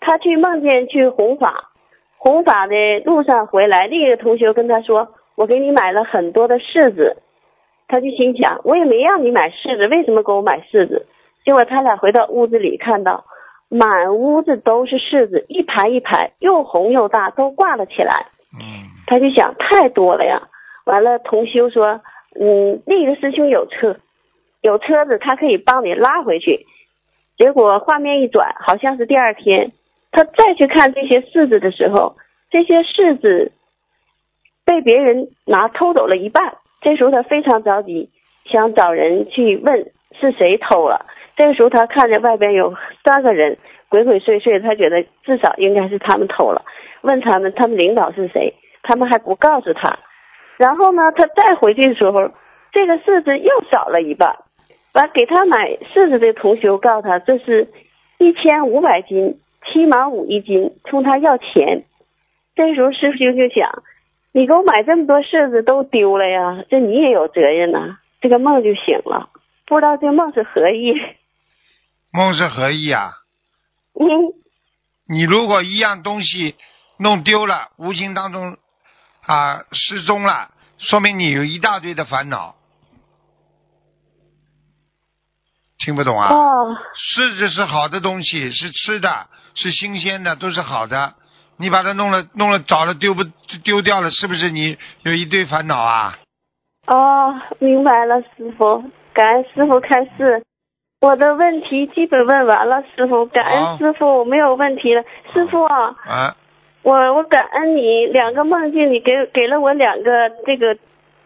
[0.00, 1.70] 他去梦见去弘法，
[2.16, 7.16] 弘法的路上回来，另一个同学跟他说：“我给你买了很多的柿子。”
[7.88, 11.06] 他就心想：“我也没让你买柿子，为什么给我买柿子？”
[11.44, 13.24] 结果他俩回到屋子里，看到
[13.68, 18.26] 满屋子都是柿子，一排一排，又红又大，都挂了起来。
[19.06, 20.48] 他就想太多了呀。
[20.84, 22.00] 完了，同修说，
[22.38, 23.96] 嗯，另一个师兄有车，
[24.68, 26.66] 有车子，他可以帮你拉回去。
[27.38, 29.72] 结果画面一转，好像是第二天，
[30.12, 32.16] 他再去看这些柿子的时候，
[32.50, 33.52] 这些柿子
[34.66, 36.58] 被别人拿偷走了一半。
[36.82, 38.10] 这时候他非常着急，
[38.44, 39.90] 想找人去问
[40.20, 41.06] 是谁偷了。
[41.36, 43.56] 这个时候他看见外边有三个人
[43.88, 46.62] 鬼鬼祟祟，他觉得至少应该是他们偷了。
[47.02, 48.52] 问他们，他们领导是谁？
[48.82, 49.98] 他们还不告诉他。
[50.56, 52.30] 然后呢，他再回去的时候，
[52.72, 54.36] 这个柿子又少了一半。
[54.98, 57.68] 完，给他买柿子的同学告诉他，这是
[58.18, 61.84] 一千五百斤，七毛五一斤，冲他要钱。
[62.56, 63.84] 这时候师傅就想，
[64.32, 69.30] 你给我买这么多柿子都丢了呀，这你也有责任呐、这个梦就醒了，
[69.66, 70.94] 不知道这梦是何意。
[72.12, 73.12] 梦是何意啊？
[73.94, 74.34] 嗯，
[75.08, 76.56] 你如果一样东西
[76.98, 78.56] 弄丢了，无形当中
[79.24, 82.56] 啊失踪了，说明你有一大堆的烦恼。
[85.88, 86.28] 听不懂啊？
[86.28, 89.08] 哦，柿子是好的东西，是吃的，
[89.54, 91.14] 是新鲜的，都是好的。
[91.56, 93.24] 你把它弄了弄了找了丢不
[93.64, 96.18] 丢掉了，是不是你有一堆烦恼啊？
[96.86, 98.84] 哦，明白了，师傅，
[99.14, 100.44] 感恩师傅开示。
[101.00, 105.02] 我的问题基本问完了，师傅，感恩师傅，我没有问题了。
[105.32, 106.36] 师傅啊，啊，
[106.82, 110.76] 我我感恩你两个梦境，你给给了我两个这个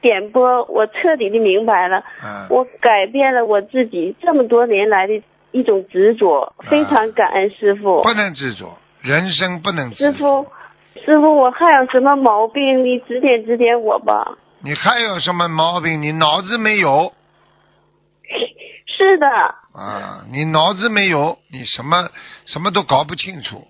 [0.03, 5.23] 点拨，我彻底的明白了，嗯，我改变了我自己这么多年来的
[5.53, 8.03] 一种执着，非常感恩师傅。
[8.03, 10.19] 不能执着，人生不能执着师。
[10.19, 10.47] 傅，
[11.05, 12.85] 师傅，我还有什么毛病？
[12.85, 14.37] 你指点指点我吧。
[14.65, 16.03] 你还有什么毛病？
[16.03, 17.13] 你脑子没有
[18.87, 20.25] 是的，啊？
[20.31, 22.11] 你脑子没有，你什么
[22.47, 23.67] 什么都搞不清楚。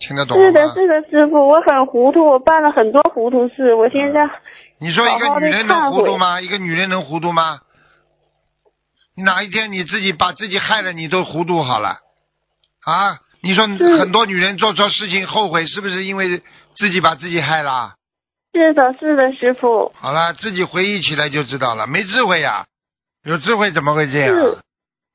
[0.00, 0.44] 嗯，听得懂吗？
[0.44, 4.28] 是的，是的，师傅，我很糊涂，我办了很多糊涂事，我现在
[4.80, 6.40] 你说一个女人能糊涂吗？
[6.40, 7.60] 一个女人能糊涂吗？
[9.16, 11.88] 你哪一天你自己把自己害了，你都糊涂好了
[12.84, 13.18] 啊？
[13.42, 16.42] 你说很多女人做错事情后悔，是不是因为
[16.74, 17.94] 自己把自己害了？
[18.54, 22.66] 是的，是的，师傅，好了，自己回忆起来就知道了，没智慧呀、
[23.24, 24.58] 有智慧怎么会这样是？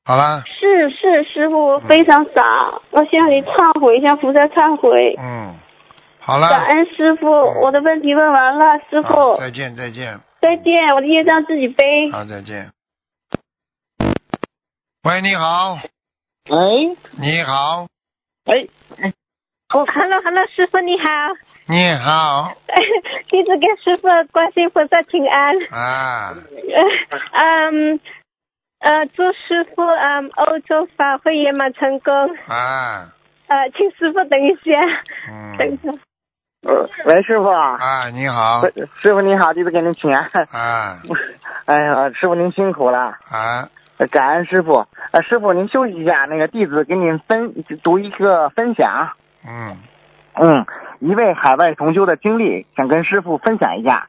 [0.06, 5.56] 好了，是是，师傅，我非常傻，我向你忏悔，向菩萨忏悔，嗯，
[6.20, 12.08] 好了，感恩师傅，我的问题问完了，师，傅，再见再见，再见，我的业障自己背。
[12.12, 12.70] 好再见。
[15.02, 15.76] 喂，你好，
[16.50, 17.88] 喂，你好，
[18.46, 18.70] 喂，
[19.74, 21.08] 哦，Hello Hello，师傅你好，
[21.66, 22.52] 你好。
[23.28, 25.56] 弟子给师傅观世音菩萨请安。
[25.72, 28.00] 啊，呃 嗯
[28.78, 32.12] 呃，祝师傅嗯欧洲法会圆满成功。
[32.46, 33.08] 啊，
[33.48, 34.80] 呃，请师傅等一下，
[35.30, 35.92] 嗯， 等一下。
[36.62, 38.60] 呃喂，师傅啊，啊，你好，
[39.02, 40.24] 师傅你好，弟子给您请安。
[40.50, 40.98] 啊
[41.66, 42.98] 哎呀，师傅您辛苦了。
[42.98, 43.68] 啊，
[43.98, 44.86] 呃感恩师傅。
[45.12, 49.10] 呃，师傅您休息一下，那个弟子给您分读一个分享。
[49.46, 49.76] 嗯
[50.34, 50.66] 嗯，
[51.00, 54.08] 一位海外同修的经历，想跟师傅分享一下。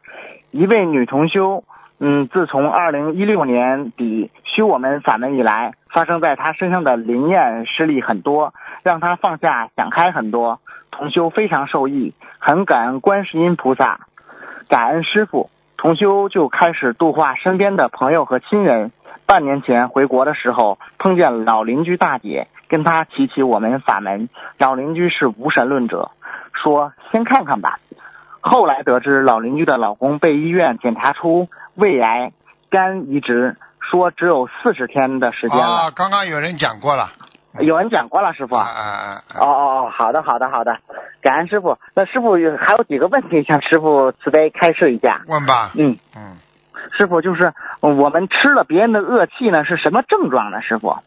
[0.51, 1.63] 一位女同修，
[1.99, 10.59] 嗯，自从二零一六年底修我们法门以来，发生在他身上的灵验事例很多，让他放下想开很多。
[10.91, 14.01] 同修非常受益，很感恩观世音菩萨，
[14.69, 15.49] 感恩师傅。
[15.75, 18.91] 同修就开始度化身边的朋友和亲人。
[19.25, 24.29] 半年前回国的时候，碰见老邻居大姐，跟她提起我们法门。
[24.57, 26.11] 老邻居是无神论者，
[26.53, 27.79] 说先看看吧。
[28.39, 32.31] 后来得知老邻居的老公被医院检查出胃癌、
[32.69, 35.63] 肝移植，说只有四十天的时间了。
[35.63, 37.09] 啊，刚刚有人讲过了。
[37.59, 38.55] 有人讲过了，师傅。
[38.55, 39.21] 啊啊啊！
[39.39, 40.77] 哦哦哦，好的好的好的，
[41.21, 41.77] 感恩师傅。
[41.95, 45.21] 那师傅有还有几个问题向师傅慈悲开示一下。
[45.27, 45.71] 问吧。
[45.75, 46.37] 嗯嗯，
[46.97, 50.61] 师傅就是呃我们吃了别人的恶气呢，是什么症状呢？
[50.61, 50.97] 师傅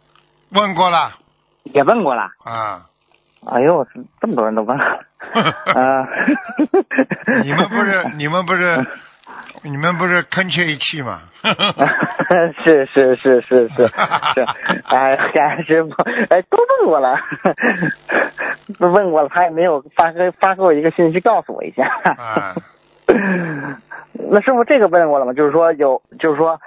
[0.50, 1.12] 问过了。
[1.64, 2.22] 也问过了。
[2.44, 2.86] 啊。
[3.46, 3.86] 哎呦，
[4.20, 4.84] 这么多人都问了。
[5.74, 6.08] 啊。
[7.42, 8.84] 你们不是你们不是
[9.62, 11.20] 你们不是吭阙一气吗？
[12.64, 13.82] 是是是是是是，
[14.88, 15.90] 哎，感恩师傅，
[16.30, 17.18] 哎，都问过了，
[18.78, 21.84] 都问过了，他也没有发给发给我一个信息告诉我一下。
[22.16, 22.54] 啊。
[24.12, 25.32] 那师傅这个问过了吗？
[25.32, 26.60] 就是说有，就是说，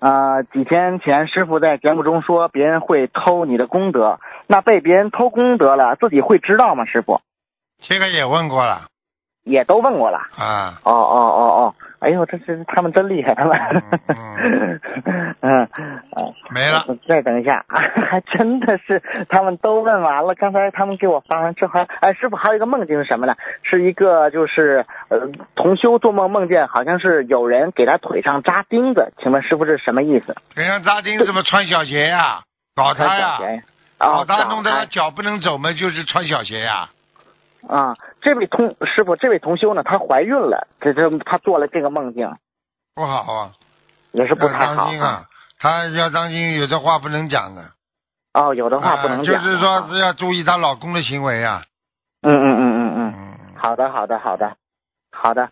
[0.00, 6.84] 呃，几天前师傅在节目中说别人会偷你的功德，那被别人偷功德了，自己会知道吗？
[6.84, 7.20] 师傅？
[7.80, 8.86] 这个也问过了。
[9.44, 10.18] 也都问过了。
[10.36, 10.80] 啊。
[10.84, 13.58] 哦哦哦哦，哎呦，这这他们真厉害，他们。
[14.08, 14.80] 嗯。
[15.40, 15.68] 嗯。
[16.50, 16.84] 没了。
[17.08, 20.34] 再等一下，还 真的是他们都问完了。
[20.34, 23.34] 刚才他们给我发完，这还哎，师傅还有一个梦境是什么呢？
[23.62, 30.34] 是一个就是呃同修做梦梦见，好像是有人给他腿上扎钉子，请问师傅这是什么意思？
[30.54, 32.42] 腿上扎钉怎么穿小鞋呀？
[32.76, 33.38] 搞他呀！
[33.96, 36.74] 搞他弄得他脚不能走嘛，就是穿小鞋呀。
[36.74, 36.88] 啊，
[38.20, 42.30] 这位同师傅，这位同修呢，她怀孕了，这这她做了这个梦境，
[42.94, 43.52] 不好啊，
[44.12, 45.24] 也是不太好啊。
[45.58, 47.62] 她要当心，有的话不能讲的。
[48.34, 49.38] 哦，有的话不能讲、啊。
[49.38, 51.62] 就是说是要注意她老公的行为啊。
[52.22, 53.54] 嗯嗯嗯嗯嗯。
[53.56, 54.56] 好的，好的，好的，
[55.10, 55.50] 好的，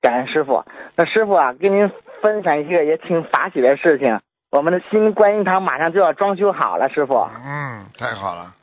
[0.00, 0.64] 感恩师傅。
[0.96, 1.90] 那师傅啊，跟您
[2.22, 7.28] 分享一个也挺法喜的事情，我们的新观音堂马上就要装修好了，师傅。
[7.44, 8.54] 嗯，太好了。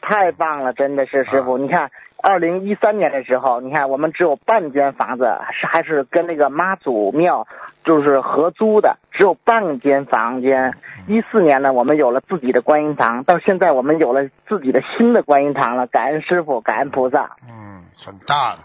[0.00, 1.90] 太棒了，真的是师傅，你看。
[2.22, 7.46] 二零一三年的时候，你看我们只有半间房子，是还是跟那个妈祖庙
[7.84, 10.74] 就是合租的，只有半间房间。
[11.06, 17.36] 一四年呢，我们有了自己的观音堂，到现在我们有了自己的新的观音堂了，感恩师傅，感恩菩萨。
[17.48, 18.58] 嗯，很大了。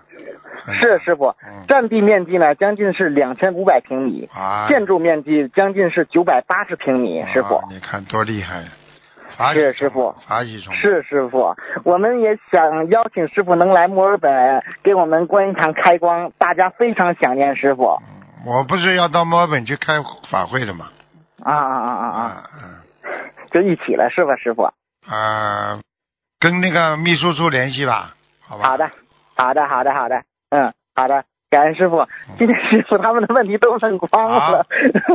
[0.68, 1.36] 是师傅，
[1.68, 7.62] 占地面积呢将近是两千五百平米，啊、建筑面积将近是九百八十平米，师傅。
[7.70, 8.64] 你看多厉害！
[9.53, 17.99] 是师傅，是是师傅，我们也想邀请师傅能来墨尔本给我们观音堂开光，大家非常想念师傅。
[18.45, 19.93] 我不是要到墨尔本去开
[20.29, 20.89] 法会的吗？
[21.43, 22.49] 啊啊啊啊啊！
[23.51, 24.63] 就一起了是吧，师傅？
[25.07, 25.79] 啊，
[26.39, 28.15] 跟那个秘书处联系吧，
[28.47, 28.69] 好吧？
[28.69, 28.89] 好的，
[29.36, 31.23] 好的，好的，好的，嗯，好的。
[31.56, 32.06] 感恩师傅，
[32.38, 34.66] 今天师傅他们的问题都问光了，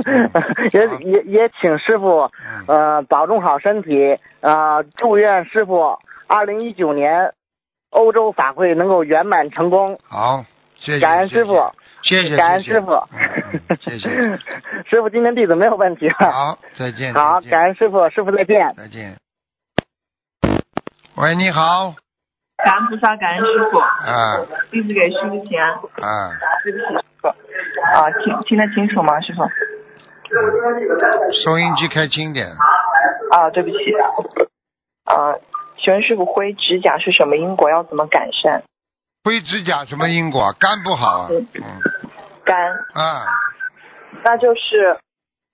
[0.73, 2.31] 也也也请师傅
[2.67, 7.35] 呃保重好身体啊、呃，祝愿师傅二零一九年
[7.91, 9.99] 欧洲法会能够圆满成功。
[10.09, 10.47] 好，
[10.79, 11.73] 谢谢，感恩师傅，
[12.03, 12.93] 谢谢，感恩师傅，
[13.69, 14.09] 嗯、谢谢，
[14.89, 16.15] 师傅今天弟子没有问题了。
[16.15, 19.19] 好，再见，好，感恩师傅，师傅再见，再见。
[21.17, 21.95] 喂，你好。
[22.65, 23.79] 感恩菩萨，感恩师傅。
[23.79, 24.39] 啊。
[24.71, 25.71] 弟子给师傅请安。
[25.73, 26.31] 啊。
[26.65, 27.29] 对不起，师傅。
[27.29, 29.43] 啊，听听得清楚吗，师傅？
[31.45, 32.47] 收音机开轻点。
[33.33, 33.77] 啊，对不起。
[35.05, 35.35] 啊，
[35.83, 37.71] 请问师傅，灰指甲是什么因果？
[37.71, 38.63] 要怎么改善？
[39.25, 40.55] 灰指甲什么因果？
[40.59, 41.29] 肝不好啊。
[41.31, 41.45] 嗯。
[42.45, 42.73] 肝。
[42.95, 43.27] 啊。
[44.25, 44.99] 那就是。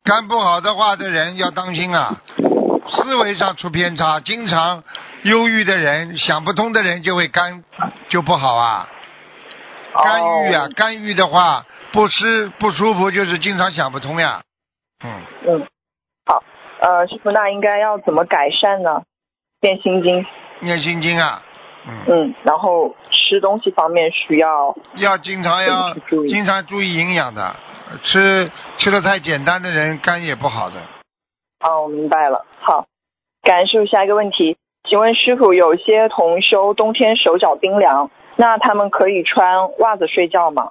[0.04, 2.20] 肝不好的话的人要当心啊，
[2.88, 4.84] 思维上出偏差，经常。
[5.26, 7.64] 忧郁的人，想不通的人就会肝
[8.08, 8.88] 就不好啊，
[9.92, 14.42] 肝郁啊，肝郁的话不吃不舒服，就是经常想不通呀。
[15.04, 15.66] 嗯嗯，
[16.24, 16.44] 好，
[16.78, 19.02] 呃，师傅，那应该要怎么改善呢？
[19.60, 20.24] 念心经。
[20.60, 21.42] 念心经啊。
[21.88, 22.04] 嗯。
[22.06, 24.76] 嗯，然后吃东西方面需要。
[24.94, 25.92] 要经常要
[26.28, 27.56] 经常注意营养的，
[28.04, 28.48] 吃
[28.78, 30.76] 吃的太简单的人肝也不好的。
[31.60, 32.46] 哦，我明白了。
[32.60, 32.86] 好，
[33.42, 34.56] 感恩师傅，下一个问题。
[34.88, 40.70] 请问师傅，有些同修冬天手脚冰凉，那他们可以穿袜子睡觉吗？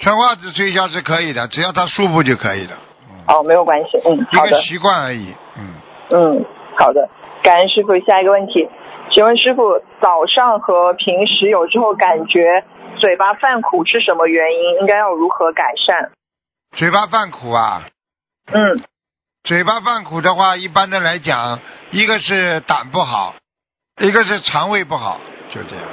[0.00, 2.76] 穿袜子睡觉是可以的，只要他舒服就可以了。
[3.08, 3.24] 嗯。
[3.28, 5.32] 哦，没有关系，嗯，一好的，个习惯而已。
[5.56, 5.74] 嗯，
[6.10, 6.44] 嗯，
[6.76, 7.08] 好的，
[7.42, 7.98] 感恩师傅。
[8.00, 8.68] 下一个问题，
[9.10, 12.64] 请问师傅，早上和平时有时候感觉
[12.98, 14.80] 嘴巴犯苦是什么原因？
[14.80, 16.10] 应该要如何改善？
[16.76, 17.86] 嘴巴犯苦啊。
[18.52, 18.82] 嗯。
[19.44, 21.60] 嘴巴犯苦的话，一般的来讲，
[21.90, 23.34] 一个是胆不好，
[24.00, 25.20] 一个是肠胃不好，
[25.52, 25.84] 就这样，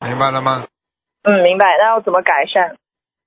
[0.00, 0.66] 明白了吗？
[1.22, 1.66] 嗯，明白。
[1.78, 2.76] 那要怎么改善？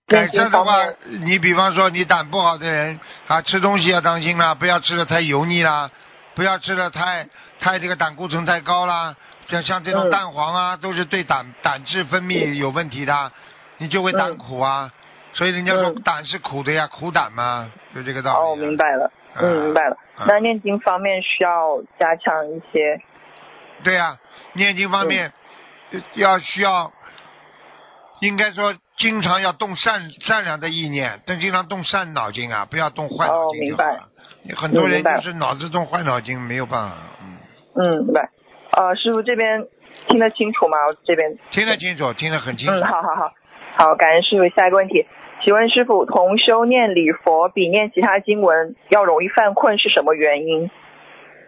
[0.07, 0.75] 改善的话，
[1.23, 5.89] 你比方说你胆不好的人啊，吃东西要当心啦，不要吃的太油腻啦，
[6.35, 7.27] 不要吃的太
[7.59, 9.15] 太这个胆固醇太高啦，
[9.47, 13.31] 像像这种蛋黄啊，都是对胆胆汁分泌有问题的，
[13.77, 14.91] 你就会胆苦啊。
[15.33, 18.51] 所以人家说胆是苦的呀，苦胆嘛，就这个道理。
[18.51, 19.97] 哦，明白了，嗯，明白了。
[20.27, 22.99] 那念经方面需要加强一些。
[23.83, 24.17] 对呀、
[24.53, 25.33] 念经方面、
[26.13, 26.91] 要需要，
[28.21, 34.09] 应该说经常要动善善良的意念，但经常动善脑筋啊，不要动坏脑筋就好了。
[34.55, 36.95] 很多人就是脑子动坏脑筋，没有办法。
[37.75, 38.29] 嗯，明白。
[38.71, 39.67] 呃，师傅这边
[40.07, 40.77] 听得清楚吗？
[40.87, 42.73] 我这边听得清楚，听得很清楚。
[42.73, 43.33] 嗯，好好好，
[43.75, 44.47] 好，感恩师傅。
[44.55, 45.05] 下一个问题，
[45.45, 50.71] 请问师傅，同修念礼佛比念其他经文要容易犯困是什么原因？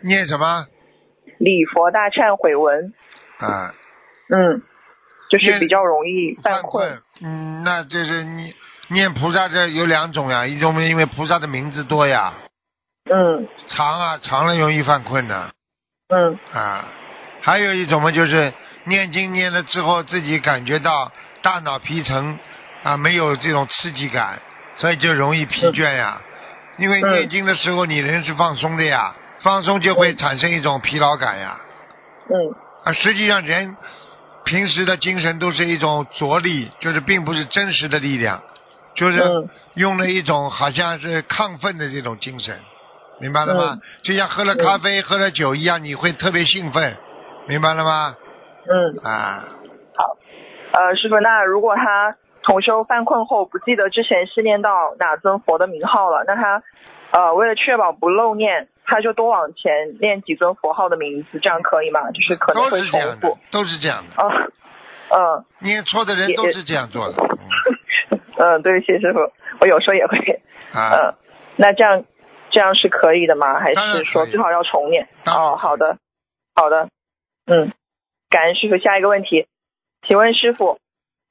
[0.04, 0.68] 念什么？
[1.39, 2.93] 礼佛大忏悔文。
[3.39, 3.74] 啊，
[4.30, 4.62] 嗯，
[5.32, 7.00] 就是比较容易犯困。
[7.24, 8.54] 嗯，那就是你
[8.89, 12.36] 念菩萨这有两种呀，一种因为菩萨的名字多呀。
[13.10, 13.48] 嗯。
[13.68, 15.54] 长啊，长了容易犯困的。
[16.10, 16.38] 嗯。
[16.54, 16.86] 啊，
[17.41, 22.38] 还有一种嘛，就是念经念了之后，自己感觉到大脑皮层
[22.88, 24.39] 啊没有这种刺激感，
[24.75, 26.21] 所以就容易疲倦呀。
[26.77, 31.57] 因为念经的时候你人是放松的呀，放松就会产生一种疲劳感呀。
[32.29, 32.55] 嗯。
[32.85, 33.75] 啊，实际上人
[34.45, 38.41] 平时的精神都是一种着力，就是并不是真实的力量，
[38.95, 39.21] 就是
[39.73, 42.57] 用了一种好像是亢奋的这种精神，
[43.19, 43.79] 明白了吗？
[44.03, 46.95] 就像喝了咖啡、喝了酒一样，你会特别兴奋，
[47.47, 48.15] 明白了吗？
[48.69, 49.03] 嗯。
[49.03, 49.43] 啊，
[49.97, 50.05] 好
[50.79, 52.15] 呃，师傅，那如果他
[52.48, 56.64] 同修犯困后不记得之前是念到哪尊佛的名号了，那他
[57.12, 62.10] 呃为了确保不漏念，他就多往前念几尊佛号的名字，这样可以吗？
[62.12, 64.24] 就是可能会重复。，都是这样的。
[64.24, 64.48] 啊，
[65.12, 65.45] 嗯。
[65.60, 67.16] 念错的人都是这样做的。
[68.39, 69.20] 嗯，对不起，师傅，
[69.60, 70.41] 我有时候也会。
[70.72, 70.95] 啊。
[70.95, 71.14] 嗯，
[71.58, 72.06] 那这样
[72.50, 73.60] 这样是可以的吗？
[73.60, 75.10] 还是说最好要重念？
[75.26, 75.98] 哦，好的，
[76.56, 76.88] 好的，
[77.45, 77.74] 嗯，
[78.30, 78.78] 感恩师傅。
[78.78, 79.48] 下一个问题，
[80.08, 80.80] 请问师傅，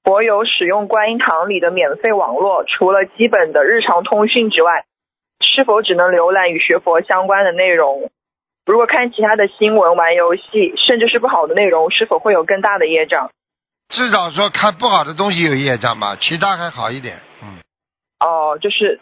[0.07, 4.85] 佛有使用观音堂里的免费网络，除了基本的日常通讯之外，
[5.41, 8.13] 是否只能浏览与学佛相关的内容？
[8.65, 13.31] 如果看其他的新闻、玩游戏，甚至是不好的内容，是否会有更大的业障？
[13.89, 17.19] 至少说看不好的东西有业障吧，其他还好一点。
[17.43, 17.59] 嗯，
[18.21, 19.01] 哦，就是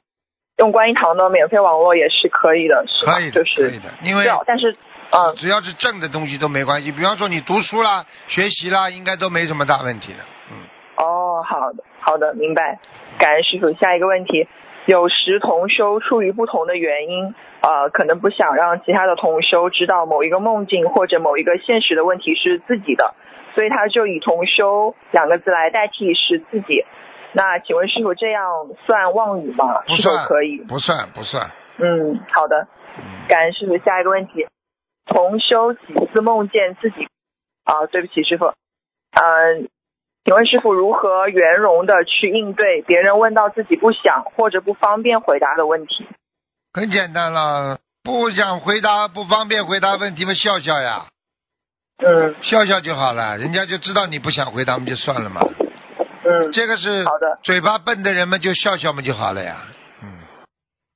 [0.56, 4.74] 用观音堂的免费网络也是可以的，是吧可以的，就是可以的，因为但是
[5.10, 6.90] 嗯，只要是正的东西都没关系。
[6.92, 10.20] 比方说你读书啦、学习啦，应该都没什么大问题的。
[10.96, 12.78] 哦，好的，好的，明白。
[13.18, 13.72] 感恩师傅。
[13.74, 14.48] 下一个问题，
[14.86, 23.14] 有时同修出于不同的原因，呃，可能不想让其他的同修知道某一个梦境或者某一个现实的问题是自己的，
[23.54, 26.84] 所以他就以同修两个字来代替是自己。
[27.32, 28.42] 那请问师傅，这样
[28.86, 29.82] 算妄语吗？
[29.86, 30.58] 不算，可以？
[30.58, 31.50] 不算，不算。
[31.78, 32.68] 嗯，好的。
[33.28, 33.76] 感恩师傅。
[33.78, 34.46] 下一个问题，
[35.06, 35.80] 同修几
[36.12, 37.08] 次梦见自己
[37.64, 37.86] 啊？
[37.86, 38.46] 对不起，师傅。
[39.14, 39.68] 嗯、
[40.24, 46.06] 请问师傅如何圆融的去应对别人问到自己不想或者不方便回答的问题？
[46.72, 51.06] 很简单了，不想回答、不方便回答问题嘛，笑笑呀。
[51.98, 52.34] 嗯。
[52.42, 55.42] 笑笑就好了，人家就知道你不想回答，们就算了嘛。
[56.24, 56.52] 嗯。
[56.52, 57.38] 这个是好的。
[57.42, 59.56] 嘴巴笨的人们就笑笑嘛就好了呀。
[60.02, 60.20] 嗯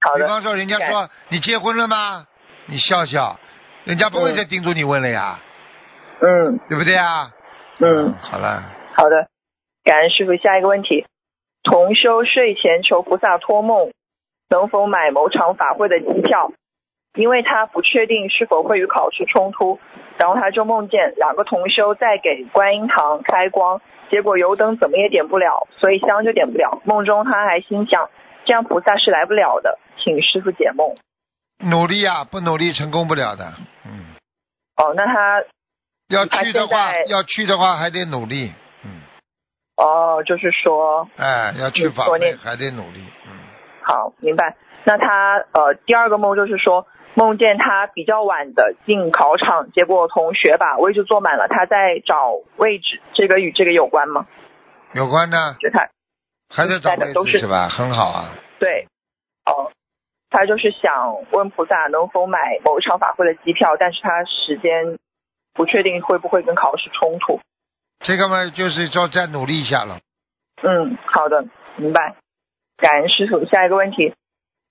[0.01, 2.25] 好的比方说，人家说你结婚了吗？
[2.65, 3.39] 你笑笑，
[3.85, 5.39] 人家不会再叮嘱你问了呀，
[6.21, 7.31] 嗯，对不对啊？
[7.81, 8.63] 嗯，好了，
[8.99, 9.29] 好的。
[9.85, 10.35] 感恩师傅。
[10.37, 11.07] 下一个问题，
[11.63, 13.93] 同修睡前求菩萨托梦，
[14.51, 16.51] 能否买某场法会的机票？
[17.15, 19.79] 因为他不确定是否会与考试冲突，
[20.19, 23.81] 然后他就梦见两个同修在给观音堂开光，
[24.11, 26.83] 结果油灯怎么也点不了，所以香就点不了。
[26.85, 28.11] 梦中他还心想，
[28.45, 30.97] 这样菩萨是来不了的，请师傅解梦。
[31.71, 33.55] 努力啊，不努力成功不了的。
[33.87, 34.15] 嗯
[34.77, 35.43] 哦，那他
[36.09, 38.53] 要去的话，要去的话还得努力，
[40.19, 43.05] 哦，就是说，哎，要去法会还得努力。
[43.27, 43.33] 嗯
[43.83, 44.57] 好，明白。
[44.85, 54.27] 那他呃，第二个梦就是说，梦见他比较晚的进考场，结果同学把位置坐满了，他在找位置，这个与这个有关吗？
[54.93, 55.89] 有关的，就他
[56.55, 56.91] 还在找
[57.23, 57.69] 位置是吧？
[57.69, 58.35] 很好啊。
[58.59, 58.87] 对，
[59.47, 59.73] 哦，
[60.29, 64.99] 他就是想问菩萨能否买某一场法会的机票，但是他时间
[65.55, 67.41] 不确定会不会跟考试冲突。
[68.01, 70.01] 这个嘛，就是说再努力一下了。
[70.63, 71.45] 嗯，好的，
[71.77, 72.17] 明白。
[72.77, 73.45] 感恩师傅。
[73.47, 74.15] 下一个问题，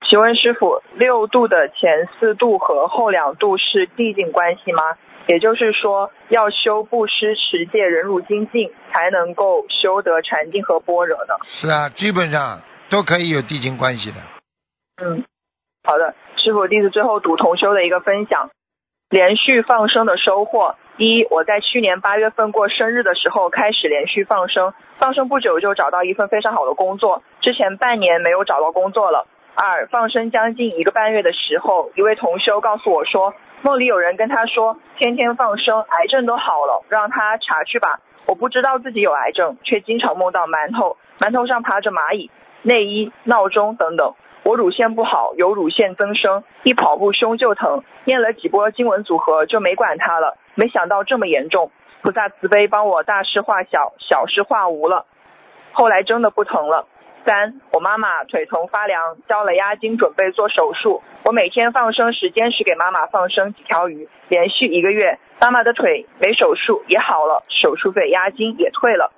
[0.07, 4.83] 请问师傅，六度的前四度和后两度是递进关系吗？
[5.27, 11.37] 也就是说，要修布施、持戒、忍辱、精进，才能够修得禅定和般若的？
[11.43, 14.17] 是啊，基本上都可以有递进关系的。
[15.03, 15.25] 嗯，
[15.83, 18.49] 好的，师傅，弟子最后读同修的一个分享，
[19.09, 20.75] 连续放生的收获。
[20.97, 29.27] 一，我在去年八月份过生日的时候开始连续放生，放生不久就找到一份非常好的工作，之前半年没有找到工作了。
[29.53, 37.99] 二，放生将近一个半月的时候，一位同修告诉我说，梦里有人跟他说，天天放生，癌症都好了，让他查去吧。
[38.25, 42.31] 我不知道自己有癌症，却经常梦到馒头，馒头上爬着蚂蚁、
[42.63, 44.15] 内衣、闹钟等等。
[44.41, 50.37] 我乳腺不好，有乳腺增生，一跑步胸就疼，念了几波经文组合就没管它了。
[50.57, 51.69] 没想到这么严重，
[52.01, 55.05] 菩萨慈悲帮我大事化小，小事化无了。
[55.71, 56.87] 后来真的不疼了。
[57.23, 61.03] 三，我妈妈腿疼发凉，交了押金准备做手术。
[61.25, 69.11] 我每天放生时坚持给妈妈放生几条鱼，连续一个月，妈妈的腿没手术也好了，手术费押金也退了。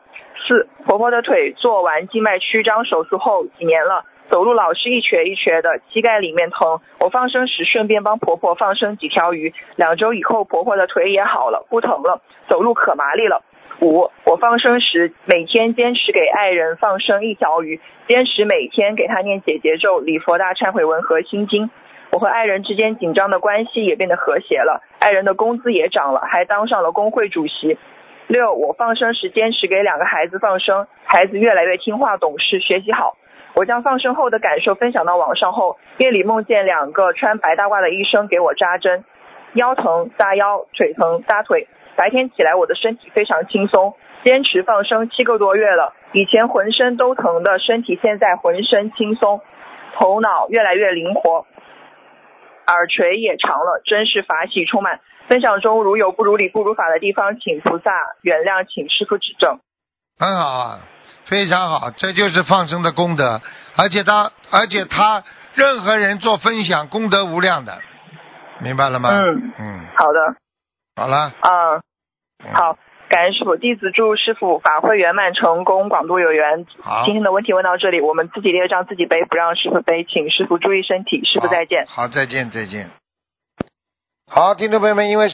[0.46, 4.04] 四，婆婆的腿做完静脉曲张手术后几年了。
[4.30, 6.80] 走路老是一瘸一瘸的，膝盖里面疼。
[7.00, 13.42] 我放生时顺便帮婆婆放生几条鱼，两周以后婆婆的腿也好了，不疼了，走路可麻利了。
[13.82, 21.72] 五，我放生时每天坚持给爱人放生一条鱼，坚持每天给他念解结咒、礼佛大忏悔文和心经。
[22.12, 27.78] 我和爱人之间紧张的关系也变得和谐了，爱人的工资也涨了，还当上了工会主席。
[28.28, 33.16] 六，我放生时坚持给两个孩子放生，孩子越来越听话懂事，学习好。
[33.56, 39.04] 我将放生后的感受分享到网上后，夜里梦见两个穿白大褂的医生给我扎针，
[39.54, 41.68] 腰疼扎腰，腿疼扎腿。
[41.96, 49.42] 白天起来我的身体非常轻松，坚持放生七个多月了，以前浑身都疼的身体现在浑身轻松，
[49.96, 51.46] 头脑越来越灵活，
[52.68, 55.02] 耳垂也长了，真是法喜充满。
[55.28, 59.60] 分享中如有不如理不如法的地方，请菩萨原谅，请师傅指正。
[60.18, 60.80] 很好啊。
[61.30, 63.40] 非常好，这就是放生的功德，
[63.78, 65.24] 而且他，而且他，
[65.54, 67.80] 任何人做分享，功德无量的，
[68.62, 69.10] 明白了吗？
[69.12, 70.36] 嗯嗯，好的，
[70.96, 72.78] 好了，嗯，好，
[73.10, 76.66] 感恩师傅，弟子祝师傅法会圆满成功，广度有缘。
[76.82, 81.86] 好，今天的问题问到这里，我们自己列账自己背，不让师傅背，请师傅注意身体，师傅再见。
[81.88, 82.90] 好，再见，再见。
[84.28, 85.30] 好，听众朋友们，因为。